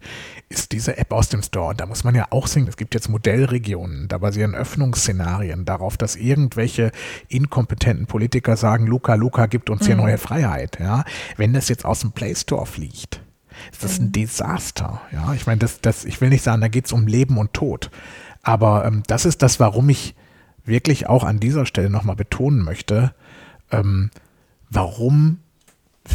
ist 0.48 0.72
diese 0.72 0.98
App 0.98 1.12
aus 1.12 1.28
dem 1.28 1.42
Store. 1.42 1.70
Und 1.70 1.80
da 1.80 1.86
muss 1.86 2.04
man 2.04 2.14
ja 2.14 2.26
auch 2.30 2.46
sehen, 2.46 2.66
es 2.68 2.76
gibt 2.76 2.94
jetzt 2.94 3.08
Modellregionen, 3.08 4.08
da 4.08 4.18
basieren 4.18 4.54
Öffnungsszenarien 4.54 5.64
darauf, 5.64 5.96
dass 5.96 6.16
irgendwelche 6.16 6.92
inkompetenten 7.28 8.06
Politiker 8.06 8.56
sagen, 8.56 8.86
Luca, 8.86 9.14
Luca 9.14 9.46
gibt 9.46 9.70
uns 9.70 9.86
hier 9.86 9.96
mhm. 9.96 10.02
neue 10.02 10.18
Freiheit. 10.18 10.78
Ja? 10.78 11.04
Wenn 11.36 11.52
das 11.52 11.68
jetzt 11.68 11.84
aus 11.84 12.00
dem 12.00 12.12
Play 12.12 12.34
Store 12.34 12.66
fliegt, 12.66 13.20
ist 13.72 13.82
das 13.82 13.98
ein 13.98 14.06
mhm. 14.06 14.12
Desaster. 14.12 15.00
Ja, 15.12 15.32
ich 15.34 15.46
meine, 15.46 15.58
das, 15.58 15.80
das, 15.80 16.04
ich 16.04 16.20
will 16.20 16.28
nicht 16.28 16.42
sagen, 16.42 16.60
da 16.60 16.68
geht 16.68 16.86
es 16.86 16.92
um 16.92 17.06
Leben 17.06 17.38
und 17.38 17.52
Tod. 17.52 17.90
Aber 18.44 18.84
ähm, 18.84 19.02
das 19.06 19.24
ist 19.24 19.42
das, 19.42 19.58
warum 19.58 19.88
ich 19.88 20.14
wirklich 20.64 21.08
auch 21.08 21.24
an 21.24 21.40
dieser 21.40 21.66
Stelle 21.66 21.90
nochmal 21.90 22.16
betonen 22.16 22.62
möchte, 22.62 23.14
ähm, 23.70 24.10
warum 24.70 25.40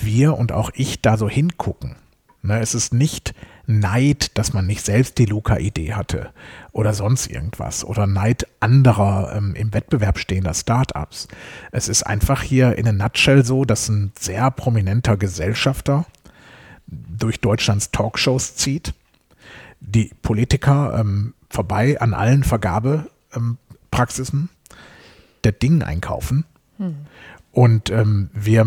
wir 0.01 0.37
und 0.37 0.51
auch 0.51 0.71
ich 0.73 1.01
da 1.01 1.17
so 1.17 1.27
hingucken. 1.29 1.95
Ne, 2.41 2.59
es 2.59 2.73
ist 2.73 2.93
nicht 2.93 3.33
Neid, 3.65 4.37
dass 4.37 4.53
man 4.53 4.65
nicht 4.65 4.85
selbst 4.85 5.17
die 5.17 5.25
Luca-Idee 5.25 5.93
hatte 5.93 6.31
oder 6.71 6.93
sonst 6.93 7.27
irgendwas 7.27 7.83
oder 7.83 8.07
Neid 8.07 8.47
anderer 8.61 9.33
ähm, 9.35 9.55
im 9.55 9.73
Wettbewerb 9.73 10.17
stehender 10.17 10.53
Startups. 10.53 11.27
Es 11.71 11.89
ist 11.89 12.03
einfach 12.03 12.41
hier 12.41 12.77
in 12.77 12.87
a 12.87 12.93
nutshell 12.93 13.43
so, 13.43 13.65
dass 13.65 13.89
ein 13.89 14.13
sehr 14.17 14.49
prominenter 14.51 15.17
Gesellschafter 15.17 16.05
durch 16.87 17.41
Deutschlands 17.41 17.91
Talkshows 17.91 18.55
zieht, 18.55 18.93
die 19.79 20.11
Politiker 20.21 20.99
ähm, 20.99 21.33
vorbei 21.49 21.99
an 21.99 22.13
allen 22.13 22.43
Vergabepraxisen 22.43 24.39
ähm, 24.39 24.49
der 25.43 25.51
Dinge 25.53 25.85
einkaufen. 25.85 26.45
Hm. 26.77 26.95
Und 27.51 27.89
ähm, 27.89 28.29
wir 28.33 28.65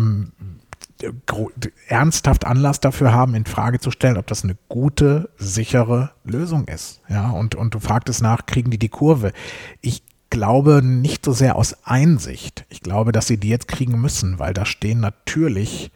ernsthaft 1.87 2.45
Anlass 2.45 2.79
dafür 2.79 3.13
haben, 3.13 3.35
in 3.35 3.45
Frage 3.45 3.79
zu 3.79 3.91
stellen, 3.91 4.17
ob 4.17 4.27
das 4.27 4.43
eine 4.43 4.55
gute, 4.69 5.29
sichere 5.37 6.11
Lösung 6.23 6.67
ist. 6.67 7.01
Ja, 7.09 7.31
und, 7.31 7.55
und 7.55 7.73
du 7.73 7.79
fragtest 7.79 8.21
nach, 8.21 8.45
kriegen 8.45 8.71
die 8.71 8.79
die 8.79 8.89
Kurve? 8.89 9.33
Ich 9.81 10.03
glaube 10.29 10.81
nicht 10.83 11.25
so 11.25 11.31
sehr 11.31 11.55
aus 11.55 11.75
Einsicht. 11.83 12.65
Ich 12.69 12.81
glaube, 12.81 13.11
dass 13.11 13.27
sie 13.27 13.37
die 13.37 13.49
jetzt 13.49 13.67
kriegen 13.67 13.99
müssen, 13.99 14.39
weil 14.39 14.53
da 14.53 14.65
stehen 14.65 14.99
natürlich 14.99 15.91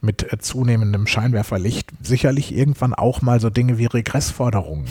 mit 0.00 0.32
äh, 0.32 0.38
zunehmendem 0.38 1.06
Scheinwerferlicht 1.06 1.90
sicherlich 2.02 2.54
irgendwann 2.54 2.94
auch 2.94 3.22
mal 3.22 3.40
so 3.40 3.50
Dinge 3.50 3.78
wie 3.78 3.86
Regressforderungen 3.86 4.86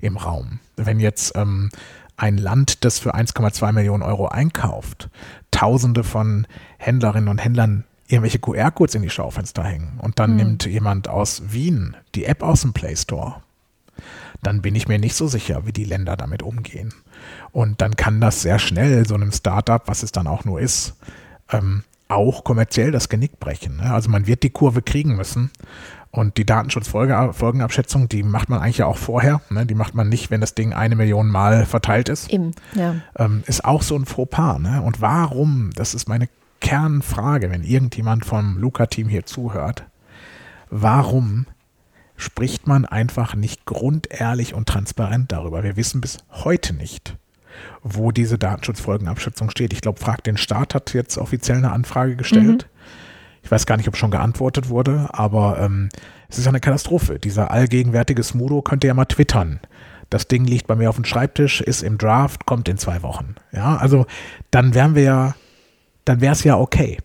im 0.00 0.16
Raum. 0.16 0.60
Wenn 0.76 1.00
jetzt 1.00 1.32
ähm, 1.36 1.70
ein 2.16 2.36
Land, 2.36 2.84
das 2.84 2.98
für 2.98 3.14
1,2 3.14 3.72
Millionen 3.72 4.02
Euro 4.02 4.28
einkauft, 4.28 5.08
Tausende 5.50 6.04
von 6.04 6.46
Händlerinnen 6.78 7.28
und 7.28 7.42
Händlern 7.42 7.84
irgendwelche 8.06 8.38
QR-Codes 8.38 8.94
in 8.94 9.02
die 9.02 9.10
Schaufenster 9.10 9.64
hängen 9.64 9.98
und 9.98 10.18
dann 10.18 10.32
mhm. 10.32 10.36
nimmt 10.36 10.66
jemand 10.66 11.08
aus 11.08 11.42
Wien 11.52 11.96
die 12.14 12.24
App 12.24 12.42
aus 12.42 12.62
dem 12.62 12.72
Play 12.72 12.96
Store, 12.96 13.36
dann 14.42 14.62
bin 14.62 14.74
ich 14.74 14.88
mir 14.88 14.98
nicht 14.98 15.14
so 15.14 15.26
sicher, 15.26 15.66
wie 15.66 15.72
die 15.72 15.84
Länder 15.84 16.16
damit 16.16 16.42
umgehen. 16.42 16.94
Und 17.52 17.80
dann 17.80 17.96
kann 17.96 18.20
das 18.20 18.42
sehr 18.42 18.58
schnell 18.58 19.06
so 19.06 19.14
einem 19.14 19.32
Startup, 19.32 19.82
was 19.86 20.02
es 20.02 20.12
dann 20.12 20.26
auch 20.26 20.44
nur 20.44 20.60
ist, 20.60 20.94
ähm, 21.50 21.84
auch 22.10 22.44
kommerziell 22.44 22.90
das 22.90 23.08
Genick 23.08 23.38
brechen. 23.40 23.76
Ne? 23.76 23.92
Also 23.92 24.10
man 24.10 24.26
wird 24.26 24.42
die 24.42 24.50
Kurve 24.50 24.82
kriegen 24.82 25.16
müssen. 25.16 25.50
Und 26.12 26.38
die 26.38 26.44
Datenschutzfolgenabschätzung, 26.44 28.08
die 28.08 28.24
macht 28.24 28.48
man 28.48 28.60
eigentlich 28.60 28.78
ja 28.78 28.86
auch 28.86 28.96
vorher. 28.96 29.42
Ne? 29.48 29.64
Die 29.64 29.76
macht 29.76 29.94
man 29.94 30.08
nicht, 30.08 30.30
wenn 30.32 30.40
das 30.40 30.54
Ding 30.54 30.72
eine 30.72 30.96
Million 30.96 31.28
Mal 31.28 31.66
verteilt 31.66 32.08
ist. 32.08 32.30
Eben, 32.30 32.52
ja. 32.74 32.96
Ähm, 33.16 33.44
ist 33.46 33.64
auch 33.64 33.82
so 33.82 33.94
ein 33.94 34.06
Fauxpas. 34.06 34.58
Ne? 34.58 34.82
Und 34.82 35.00
warum, 35.00 35.70
das 35.76 35.94
ist 35.94 36.08
meine 36.08 36.28
Kernfrage, 36.60 37.50
wenn 37.50 37.62
irgendjemand 37.62 38.24
vom 38.24 38.58
Luca-Team 38.58 39.08
hier 39.08 39.24
zuhört, 39.24 39.84
warum 40.68 41.46
spricht 42.16 42.66
man 42.66 42.84
einfach 42.84 43.36
nicht 43.36 43.64
grundehrlich 43.64 44.52
und 44.52 44.68
transparent 44.68 45.30
darüber? 45.30 45.62
Wir 45.62 45.76
wissen 45.76 46.00
bis 46.00 46.18
heute 46.30 46.74
nicht, 46.74 47.16
wo 47.82 48.12
diese 48.12 48.38
Datenschutzfolgenabschätzung 48.38 49.50
steht. 49.50 49.72
Ich 49.72 49.80
glaube, 49.80 50.00
Frag 50.00 50.24
den 50.24 50.36
Staat 50.36 50.74
hat 50.74 50.94
jetzt 50.94 51.18
offiziell 51.18 51.58
eine 51.58 51.72
Anfrage 51.72 52.16
gestellt. 52.16 52.66
Mhm. 52.66 52.80
Ich 53.42 53.50
weiß 53.50 53.66
gar 53.66 53.76
nicht, 53.76 53.88
ob 53.88 53.96
schon 53.96 54.10
geantwortet 54.10 54.68
wurde, 54.68 55.08
aber 55.12 55.58
ähm, 55.60 55.88
es 56.28 56.38
ist 56.38 56.46
eine 56.46 56.60
Katastrophe. 56.60 57.18
Dieser 57.18 57.50
allgegenwärtige 57.50 58.22
Smudo 58.22 58.62
könnte 58.62 58.86
ja 58.86 58.94
mal 58.94 59.06
twittern. 59.06 59.60
Das 60.10 60.28
Ding 60.28 60.44
liegt 60.44 60.66
bei 60.66 60.74
mir 60.74 60.90
auf 60.90 60.96
dem 60.96 61.04
Schreibtisch, 61.04 61.60
ist 61.60 61.82
im 61.82 61.96
Draft, 61.96 62.44
kommt 62.44 62.68
in 62.68 62.78
zwei 62.78 63.02
Wochen. 63.02 63.36
Ja, 63.52 63.76
also 63.76 64.06
dann 64.50 64.74
wären 64.74 64.94
wir 64.94 65.02
ja, 65.02 65.34
dann 66.04 66.20
wäre 66.20 66.32
es 66.32 66.44
ja 66.44 66.56
okay. 66.56 66.98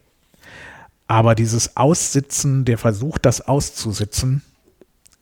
Aber 1.07 1.35
dieses 1.35 1.77
Aussitzen, 1.77 2.65
der 2.65 2.79
Versuch, 2.79 3.19
das 3.19 3.41
auszusitzen, 3.41 4.41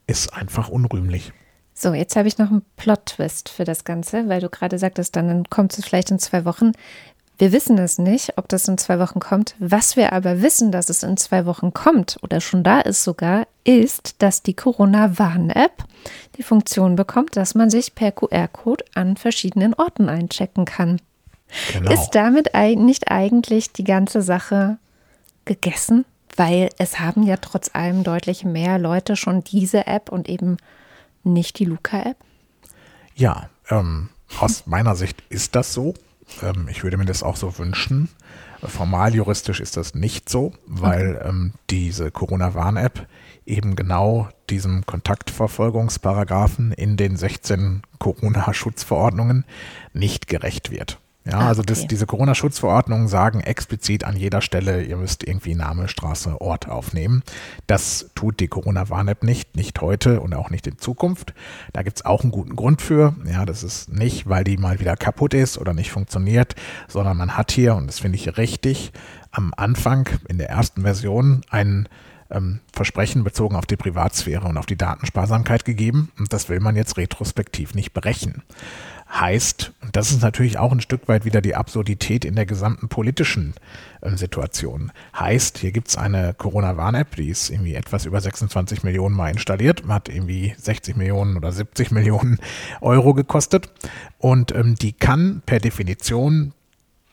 ist 0.07 0.33
einfach 0.33 0.69
unrühmlich. 0.69 1.33
So, 1.73 1.93
jetzt 1.93 2.15
habe 2.15 2.27
ich 2.27 2.37
noch 2.37 2.49
einen 2.49 2.65
Plot-Twist 2.77 3.49
für 3.49 3.63
das 3.63 3.83
Ganze, 3.83 4.29
weil 4.29 4.41
du 4.41 4.49
gerade 4.49 4.77
sagtest, 4.77 5.15
dann 5.15 5.49
kommt 5.49 5.77
es 5.77 5.85
vielleicht 5.85 6.11
in 6.11 6.19
zwei 6.19 6.45
Wochen. 6.45 6.71
Wir 7.39 7.51
wissen 7.51 7.79
es 7.79 7.97
nicht, 7.97 8.37
ob 8.37 8.47
das 8.47 8.67
in 8.67 8.77
zwei 8.77 8.99
Wochen 8.99 9.19
kommt. 9.19 9.55
Was 9.57 9.95
wir 9.97 10.13
aber 10.13 10.43
wissen, 10.43 10.71
dass 10.71 10.89
es 10.89 11.01
in 11.01 11.17
zwei 11.17 11.45
Wochen 11.47 11.73
kommt 11.73 12.17
oder 12.21 12.41
schon 12.41 12.63
da 12.63 12.79
ist 12.79 13.03
sogar, 13.03 13.47
ist, 13.63 14.21
dass 14.21 14.43
die 14.43 14.53
Corona-Warn-App 14.53 15.83
die 16.37 16.43
Funktion 16.43 16.95
bekommt, 16.95 17.35
dass 17.35 17.55
man 17.55 17.71
sich 17.71 17.95
per 17.95 18.11
QR-Code 18.11 18.85
an 18.93 19.17
verschiedenen 19.17 19.73
Orten 19.73 20.09
einchecken 20.09 20.65
kann. 20.65 21.01
Genau. 21.71 21.91
Ist 21.91 22.11
damit 22.11 22.51
nicht 22.53 23.09
eigentlich 23.09 23.73
die 23.73 23.83
ganze 23.83 24.21
Sache 24.21 24.77
gegessen? 25.45 26.05
Weil 26.35 26.69
es 26.77 26.99
haben 26.99 27.23
ja 27.23 27.37
trotz 27.37 27.71
allem 27.73 28.03
deutlich 28.03 28.43
mehr 28.43 28.79
Leute 28.79 29.15
schon 29.15 29.43
diese 29.43 29.85
App 29.85 30.11
und 30.11 30.29
eben 30.29 30.57
nicht 31.23 31.59
die 31.59 31.65
Luca-App? 31.65 32.17
Ja, 33.15 33.49
ähm, 33.69 34.09
aus 34.39 34.65
meiner 34.65 34.95
Sicht 34.95 35.23
ist 35.29 35.55
das 35.55 35.73
so. 35.73 35.93
Ähm, 36.41 36.67
ich 36.69 36.83
würde 36.83 36.97
mir 36.97 37.05
das 37.05 37.23
auch 37.23 37.35
so 37.35 37.57
wünschen. 37.57 38.09
Formal 38.61 39.13
juristisch 39.13 39.59
ist 39.59 39.75
das 39.75 39.93
nicht 39.93 40.29
so, 40.29 40.53
weil 40.65 41.17
okay. 41.17 41.29
ähm, 41.29 41.53
diese 41.69 42.11
Corona-Warn-App 42.11 43.07
eben 43.45 43.75
genau 43.75 44.29
diesem 44.49 44.85
Kontaktverfolgungsparagraphen 44.85 46.71
in 46.71 46.95
den 46.95 47.17
16 47.17 47.81
Corona-Schutzverordnungen 47.99 49.43
nicht 49.93 50.27
gerecht 50.27 50.71
wird. 50.71 50.99
Ja, 51.25 51.39
ah, 51.39 51.47
also 51.47 51.61
das, 51.61 51.79
okay. 51.79 51.87
diese 51.87 52.05
Corona-Schutzverordnungen 52.05 53.07
sagen 53.07 53.39
explizit 53.39 54.03
an 54.03 54.17
jeder 54.17 54.41
Stelle, 54.41 54.83
ihr 54.83 54.97
müsst 54.97 55.23
irgendwie 55.23 55.55
Name, 55.55 55.87
Straße, 55.87 56.41
Ort 56.41 56.67
aufnehmen. 56.67 57.23
Das 57.65 58.09
tut 58.13 58.41
die 58.41 58.49
Corona-Warn-App 58.49 59.23
nicht, 59.23 59.55
nicht 59.55 59.79
heute 59.79 60.19
und 60.19 60.35
auch 60.35 60.49
nicht 60.49 60.67
in 60.67 60.77
Zukunft. 60.77 61.33
Da 61.71 61.81
gibt's 61.81 62.03
auch 62.03 62.23
einen 62.23 62.31
guten 62.31 62.57
Grund 62.57 62.81
für. 62.81 63.15
Ja, 63.25 63.45
das 63.45 63.63
ist 63.63 63.89
nicht, 63.89 64.27
weil 64.27 64.43
die 64.43 64.57
mal 64.57 64.81
wieder 64.81 64.97
kaputt 64.97 65.33
ist 65.33 65.57
oder 65.57 65.73
nicht 65.73 65.91
funktioniert, 65.91 66.55
sondern 66.89 67.15
man 67.15 67.37
hat 67.37 67.53
hier, 67.53 67.75
und 67.75 67.87
das 67.87 67.99
finde 67.99 68.17
ich 68.17 68.37
richtig, 68.37 68.91
am 69.31 69.53
Anfang 69.55 70.09
in 70.27 70.37
der 70.37 70.49
ersten 70.49 70.81
Version 70.81 71.41
ein 71.49 71.87
ähm, 72.31 72.59
Versprechen 72.73 73.23
bezogen 73.23 73.55
auf 73.55 73.65
die 73.65 73.77
Privatsphäre 73.77 74.45
und 74.45 74.57
auf 74.57 74.65
die 74.65 74.77
Datensparsamkeit 74.77 75.63
gegeben. 75.63 76.11
Und 76.19 76.33
das 76.33 76.49
will 76.49 76.59
man 76.59 76.75
jetzt 76.75 76.97
retrospektiv 76.97 77.75
nicht 77.75 77.93
brechen 77.93 78.43
heißt, 79.19 79.73
und 79.81 79.95
das 79.95 80.11
ist 80.11 80.21
natürlich 80.21 80.57
auch 80.57 80.71
ein 80.71 80.81
Stück 80.81 81.07
weit 81.07 81.25
wieder 81.25 81.41
die 81.41 81.55
Absurdität 81.55 82.25
in 82.25 82.35
der 82.35 82.45
gesamten 82.45 82.89
politischen 82.89 83.53
äh, 84.01 84.15
Situation, 84.15 84.91
heißt, 85.17 85.59
hier 85.59 85.71
gibt 85.71 85.89
es 85.89 85.97
eine 85.97 86.33
Corona-Warn-App, 86.33 87.15
die 87.15 87.29
ist 87.29 87.49
irgendwie 87.49 87.75
etwas 87.75 88.05
über 88.05 88.19
26 88.19 88.83
Millionen 88.83 89.15
Mal 89.15 89.31
installiert, 89.31 89.83
hat 89.87 90.09
irgendwie 90.09 90.55
60 90.57 90.95
Millionen 90.95 91.37
oder 91.37 91.51
70 91.51 91.91
Millionen 91.91 92.39
Euro 92.81 93.13
gekostet 93.13 93.69
und 94.17 94.53
ähm, 94.53 94.75
die 94.75 94.93
kann 94.93 95.41
per 95.45 95.59
Definition 95.59 96.53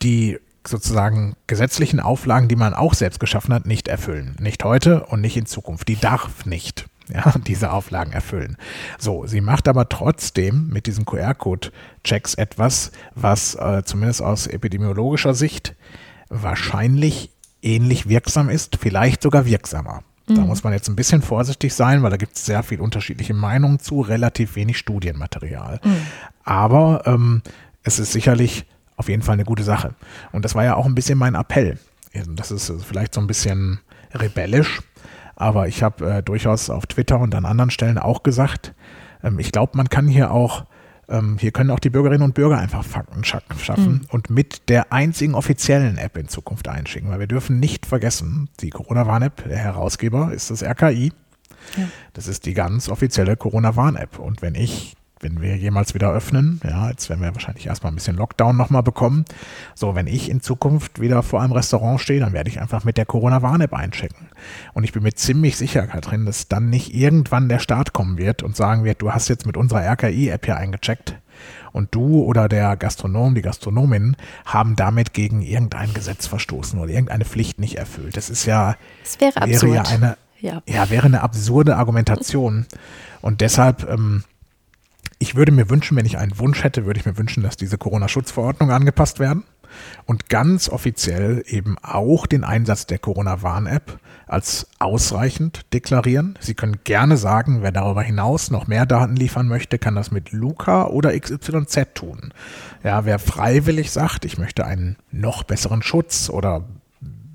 die 0.02 0.38
sozusagen 0.66 1.36
gesetzlichen 1.46 2.00
Auflagen, 2.00 2.48
die 2.48 2.56
man 2.56 2.74
auch 2.74 2.94
selbst 2.94 3.20
geschaffen 3.20 3.54
hat, 3.54 3.66
nicht 3.66 3.88
erfüllen. 3.88 4.36
Nicht 4.40 4.62
heute 4.64 5.06
und 5.06 5.20
nicht 5.20 5.36
in 5.36 5.46
Zukunft. 5.46 5.88
Die 5.88 5.96
darf 5.96 6.44
nicht 6.44 6.86
ja, 7.14 7.34
diese 7.46 7.72
Auflagen 7.72 8.12
erfüllen. 8.12 8.56
So, 8.98 9.26
sie 9.26 9.40
macht 9.40 9.68
aber 9.68 9.88
trotzdem 9.88 10.68
mit 10.68 10.86
diesen 10.86 11.04
QR-Code-Checks 11.04 12.34
etwas, 12.34 12.92
was 13.14 13.54
äh, 13.54 13.82
zumindest 13.84 14.22
aus 14.22 14.46
epidemiologischer 14.46 15.34
Sicht 15.34 15.74
wahrscheinlich 16.28 17.30
ähnlich 17.62 18.08
wirksam 18.08 18.48
ist, 18.48 18.76
vielleicht 18.76 19.22
sogar 19.22 19.44
wirksamer. 19.44 20.02
Da 20.26 20.42
mhm. 20.42 20.46
muss 20.46 20.62
man 20.62 20.72
jetzt 20.72 20.88
ein 20.88 20.96
bisschen 20.96 21.22
vorsichtig 21.22 21.74
sein, 21.74 22.02
weil 22.02 22.10
da 22.10 22.16
gibt 22.16 22.36
es 22.36 22.46
sehr 22.46 22.62
viel 22.62 22.80
unterschiedliche 22.80 23.34
Meinungen 23.34 23.80
zu, 23.80 24.00
relativ 24.00 24.54
wenig 24.54 24.78
Studienmaterial. 24.78 25.80
Mhm. 25.82 25.96
Aber 26.44 27.02
ähm, 27.06 27.42
es 27.82 27.98
ist 27.98 28.12
sicherlich 28.12 28.66
auf 28.96 29.08
jeden 29.08 29.22
Fall 29.22 29.34
eine 29.34 29.44
gute 29.44 29.64
Sache. 29.64 29.94
Und 30.32 30.44
das 30.44 30.54
war 30.54 30.64
ja 30.64 30.76
auch 30.76 30.86
ein 30.86 30.94
bisschen 30.94 31.18
mein 31.18 31.34
Appell. 31.34 31.78
Das 32.28 32.50
ist 32.50 32.72
vielleicht 32.86 33.14
so 33.14 33.20
ein 33.20 33.26
bisschen 33.26 33.80
rebellisch, 34.12 34.80
aber 35.40 35.68
ich 35.68 35.82
habe 35.82 36.08
äh, 36.10 36.22
durchaus 36.22 36.68
auf 36.68 36.84
Twitter 36.84 37.18
und 37.18 37.34
an 37.34 37.46
anderen 37.46 37.70
Stellen 37.70 37.96
auch 37.96 38.22
gesagt, 38.22 38.74
ähm, 39.22 39.38
ich 39.38 39.52
glaube, 39.52 39.74
man 39.74 39.88
kann 39.88 40.06
hier 40.06 40.32
auch, 40.32 40.66
ähm, 41.08 41.38
hier 41.40 41.50
können 41.50 41.70
auch 41.70 41.78
die 41.78 41.88
Bürgerinnen 41.88 42.22
und 42.22 42.34
Bürger 42.34 42.58
einfach 42.58 42.84
Fakten 42.84 43.24
schaffen 43.24 43.92
mhm. 43.92 44.06
und 44.10 44.28
mit 44.28 44.68
der 44.68 44.92
einzigen 44.92 45.34
offiziellen 45.34 45.96
App 45.96 46.18
in 46.18 46.28
Zukunft 46.28 46.68
einschicken. 46.68 47.10
Weil 47.10 47.20
wir 47.20 47.26
dürfen 47.26 47.58
nicht 47.58 47.86
vergessen, 47.86 48.50
die 48.60 48.68
Corona-Warn-App, 48.68 49.48
der 49.48 49.56
Herausgeber 49.56 50.30
ist 50.32 50.50
das 50.50 50.62
RKI. 50.62 51.10
Ja. 51.78 51.84
Das 52.12 52.26
ist 52.26 52.44
die 52.44 52.52
ganz 52.52 52.90
offizielle 52.90 53.34
Corona-Warn-App. 53.36 54.18
Und 54.18 54.42
wenn 54.42 54.54
ich 54.54 54.94
wenn 55.20 55.42
wir 55.42 55.56
jemals 55.56 55.94
wieder 55.94 56.10
öffnen, 56.10 56.60
ja, 56.64 56.88
jetzt 56.88 57.10
werden 57.10 57.20
wir 57.20 57.34
wahrscheinlich 57.34 57.66
erstmal 57.66 57.92
ein 57.92 57.94
bisschen 57.94 58.16
Lockdown 58.16 58.56
nochmal 58.56 58.82
bekommen. 58.82 59.26
So, 59.74 59.94
wenn 59.94 60.06
ich 60.06 60.30
in 60.30 60.40
Zukunft 60.40 61.00
wieder 61.00 61.22
vor 61.22 61.42
einem 61.42 61.52
Restaurant 61.52 62.00
stehe, 62.00 62.20
dann 62.20 62.32
werde 62.32 62.48
ich 62.48 62.60
einfach 62.60 62.84
mit 62.84 62.96
der 62.96 63.04
Corona-Warn-App 63.04 63.74
einchecken. 63.74 64.28
Und 64.72 64.84
ich 64.84 64.92
bin 64.92 65.02
mir 65.02 65.14
ziemlich 65.14 65.56
sicher, 65.58 65.86
Katrin, 65.86 66.24
dass 66.24 66.48
dann 66.48 66.70
nicht 66.70 66.94
irgendwann 66.94 67.50
der 67.50 67.58
Start 67.58 67.92
kommen 67.92 68.16
wird 68.16 68.42
und 68.42 68.56
sagen 68.56 68.84
wird, 68.84 69.02
du 69.02 69.12
hast 69.12 69.28
jetzt 69.28 69.46
mit 69.46 69.58
unserer 69.58 69.82
RKI-App 69.82 70.46
hier 70.46 70.56
eingecheckt 70.56 71.14
und 71.72 71.94
du 71.94 72.22
oder 72.22 72.48
der 72.48 72.76
Gastronom, 72.76 73.34
die 73.34 73.42
Gastronomin 73.42 74.16
haben 74.44 74.76
damit 74.76 75.12
gegen 75.12 75.42
irgendein 75.42 75.92
Gesetz 75.94 76.26
verstoßen 76.26 76.78
oder 76.78 76.90
irgendeine 76.90 77.24
Pflicht 77.24 77.58
nicht 77.58 77.76
erfüllt. 77.76 78.16
Das 78.16 78.30
ist 78.30 78.46
ja, 78.46 78.76
das 79.02 79.20
wäre, 79.20 79.46
wäre 79.46 79.74
ja 79.74 79.82
eine, 79.82 80.16
ja. 80.40 80.62
ja. 80.66 80.90
wäre 80.90 81.06
eine 81.06 81.22
absurde 81.22 81.76
Argumentation. 81.76 82.66
Und 83.20 83.40
deshalb, 83.40 83.88
ähm, 83.88 84.24
ich 85.20 85.36
würde 85.36 85.52
mir 85.52 85.68
wünschen, 85.68 85.96
wenn 85.96 86.06
ich 86.06 86.18
einen 86.18 86.38
Wunsch 86.38 86.64
hätte, 86.64 86.86
würde 86.86 86.98
ich 86.98 87.06
mir 87.06 87.18
wünschen, 87.18 87.42
dass 87.42 87.56
diese 87.56 87.78
Corona-Schutzverordnungen 87.78 88.74
angepasst 88.74 89.20
werden 89.20 89.44
und 90.06 90.30
ganz 90.30 90.68
offiziell 90.68 91.44
eben 91.46 91.76
auch 91.82 92.26
den 92.26 92.42
Einsatz 92.42 92.86
der 92.86 92.98
Corona-Warn-App 92.98 94.00
als 94.26 94.66
ausreichend 94.78 95.72
deklarieren. 95.74 96.38
Sie 96.40 96.54
können 96.54 96.80
gerne 96.84 97.18
sagen, 97.18 97.58
wer 97.60 97.70
darüber 97.70 98.02
hinaus 98.02 98.50
noch 98.50 98.66
mehr 98.66 98.86
Daten 98.86 99.14
liefern 99.14 99.46
möchte, 99.46 99.78
kann 99.78 99.94
das 99.94 100.10
mit 100.10 100.32
Luca 100.32 100.86
oder 100.86 101.18
XYZ 101.18 101.94
tun. 101.94 102.32
Ja, 102.82 103.04
wer 103.04 103.18
freiwillig 103.18 103.90
sagt, 103.90 104.24
ich 104.24 104.38
möchte 104.38 104.64
einen 104.64 104.96
noch 105.12 105.42
besseren 105.42 105.82
Schutz 105.82 106.30
oder 106.30 106.64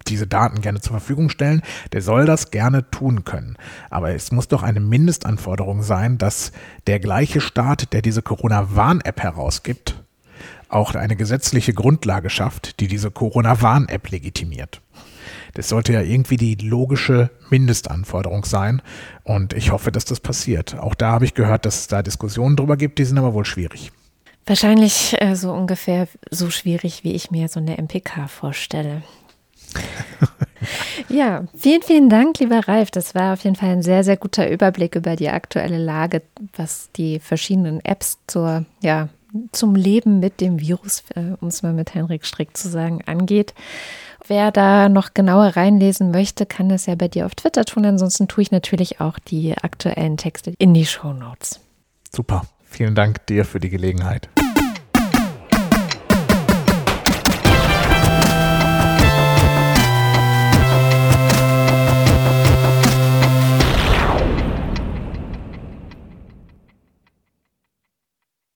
diese 0.08 0.28
Daten 0.28 0.62
gerne 0.62 0.82
zur 0.82 0.92
Verfügung 0.92 1.30
stellen, 1.30 1.62
der 1.94 2.02
soll 2.02 2.26
das 2.26 2.52
gerne 2.52 2.90
tun 2.92 3.24
können. 3.24 3.58
Aber 3.90 4.14
es 4.14 4.32
muss 4.32 4.48
doch 4.48 4.64
eine 4.64 4.80
Mindestanforderung 4.80 5.84
sein, 5.84 6.18
dass 6.18 6.52
der 6.88 7.00
gleiche 7.00 7.42
Staat, 7.42 7.94
der 7.94 8.02
diese 8.02 8.22
Corona-Warn-App 8.22 9.22
herausgibt, 9.22 9.96
auch 10.70 10.96
eine 10.96 11.16
gesetzliche 11.16 11.74
Grundlage 11.74 12.30
schafft, 12.30 12.80
die 12.80 12.88
diese 12.88 13.12
Corona-Warn-App 13.12 14.10
legitimiert. 14.10 14.82
Das 15.54 15.70
sollte 15.70 15.94
ja 15.94 16.02
irgendwie 16.02 16.38
die 16.38 16.56
logische 16.56 17.30
Mindestanforderung 17.50 18.46
sein. 18.46 18.82
Und 19.24 19.54
ich 19.54 19.72
hoffe, 19.72 19.92
dass 19.92 20.06
das 20.06 20.20
passiert. 20.20 20.78
Auch 20.78 20.96
da 20.96 21.12
habe 21.12 21.26
ich 21.26 21.34
gehört, 21.34 21.66
dass 21.66 21.80
es 21.80 21.88
da 21.88 22.04
Diskussionen 22.04 22.56
drüber 22.56 22.78
gibt, 22.78 23.00
die 23.00 23.06
sind 23.06 23.18
aber 23.18 23.34
wohl 23.34 23.46
schwierig. 23.46 23.92
Wahrscheinlich 24.46 25.16
äh, 25.20 25.36
so 25.36 25.54
ungefähr 25.54 26.08
so 26.30 26.52
schwierig, 26.52 27.04
wie 27.04 27.14
ich 27.14 27.32
mir 27.32 27.48
so 27.48 27.60
eine 27.60 27.78
MPK 27.78 28.28
vorstelle. 28.28 29.02
Ja, 31.08 31.46
vielen, 31.56 31.84
vielen 31.84 32.10
Dank, 32.10 32.40
lieber 32.40 32.68
Ralf. 32.68 32.92
Das 32.92 33.14
war 33.14 33.34
auf 33.34 33.44
jeden 33.44 33.56
Fall 33.56 33.70
ein 33.70 33.84
sehr, 33.84 34.04
sehr 34.04 34.18
guter 34.18 34.50
Überblick 34.50 34.96
über 34.96 35.16
die 35.16 35.30
aktuelle 35.30 35.78
Lage, 35.78 36.24
was 36.56 36.90
die 36.96 37.20
verschiedenen 37.20 37.80
Apps 37.86 38.18
zur 38.28 38.66
ja, 38.82 39.10
zum 39.52 39.76
Leben 39.76 40.20
mit 40.20 40.42
dem 40.42 40.60
Virus, 40.60 41.04
äh, 41.16 41.36
um 41.40 41.50
es 41.50 41.62
mal 41.62 41.74
mit 41.74 41.94
Henrik 41.94 42.26
Strick 42.26 42.56
zu 42.56 42.70
sagen, 42.70 43.02
angeht. 43.06 43.54
Wer 44.28 44.52
da 44.52 44.90
noch 44.90 45.14
genauer 45.14 45.56
reinlesen 45.56 46.12
möchte, 46.12 46.46
kann 46.46 46.70
das 46.70 46.88
ja 46.88 46.96
bei 46.96 47.08
dir 47.08 47.26
auf 47.26 47.36
Twitter 47.36 47.64
tun. 47.64 47.86
Ansonsten 47.86 48.28
tue 48.28 48.42
ich 48.42 48.52
natürlich 48.52 49.00
auch 49.00 49.20
die 49.20 49.56
aktuellen 49.56 50.18
Texte 50.18 50.54
in 50.58 50.74
die 50.74 50.86
Show 50.86 51.14
Notes. 51.14 51.60
Super. 52.12 52.44
Vielen 52.64 52.96
Dank 52.96 53.26
dir 53.28 53.46
für 53.46 53.60
die 53.60 53.70
Gelegenheit. 53.70 54.28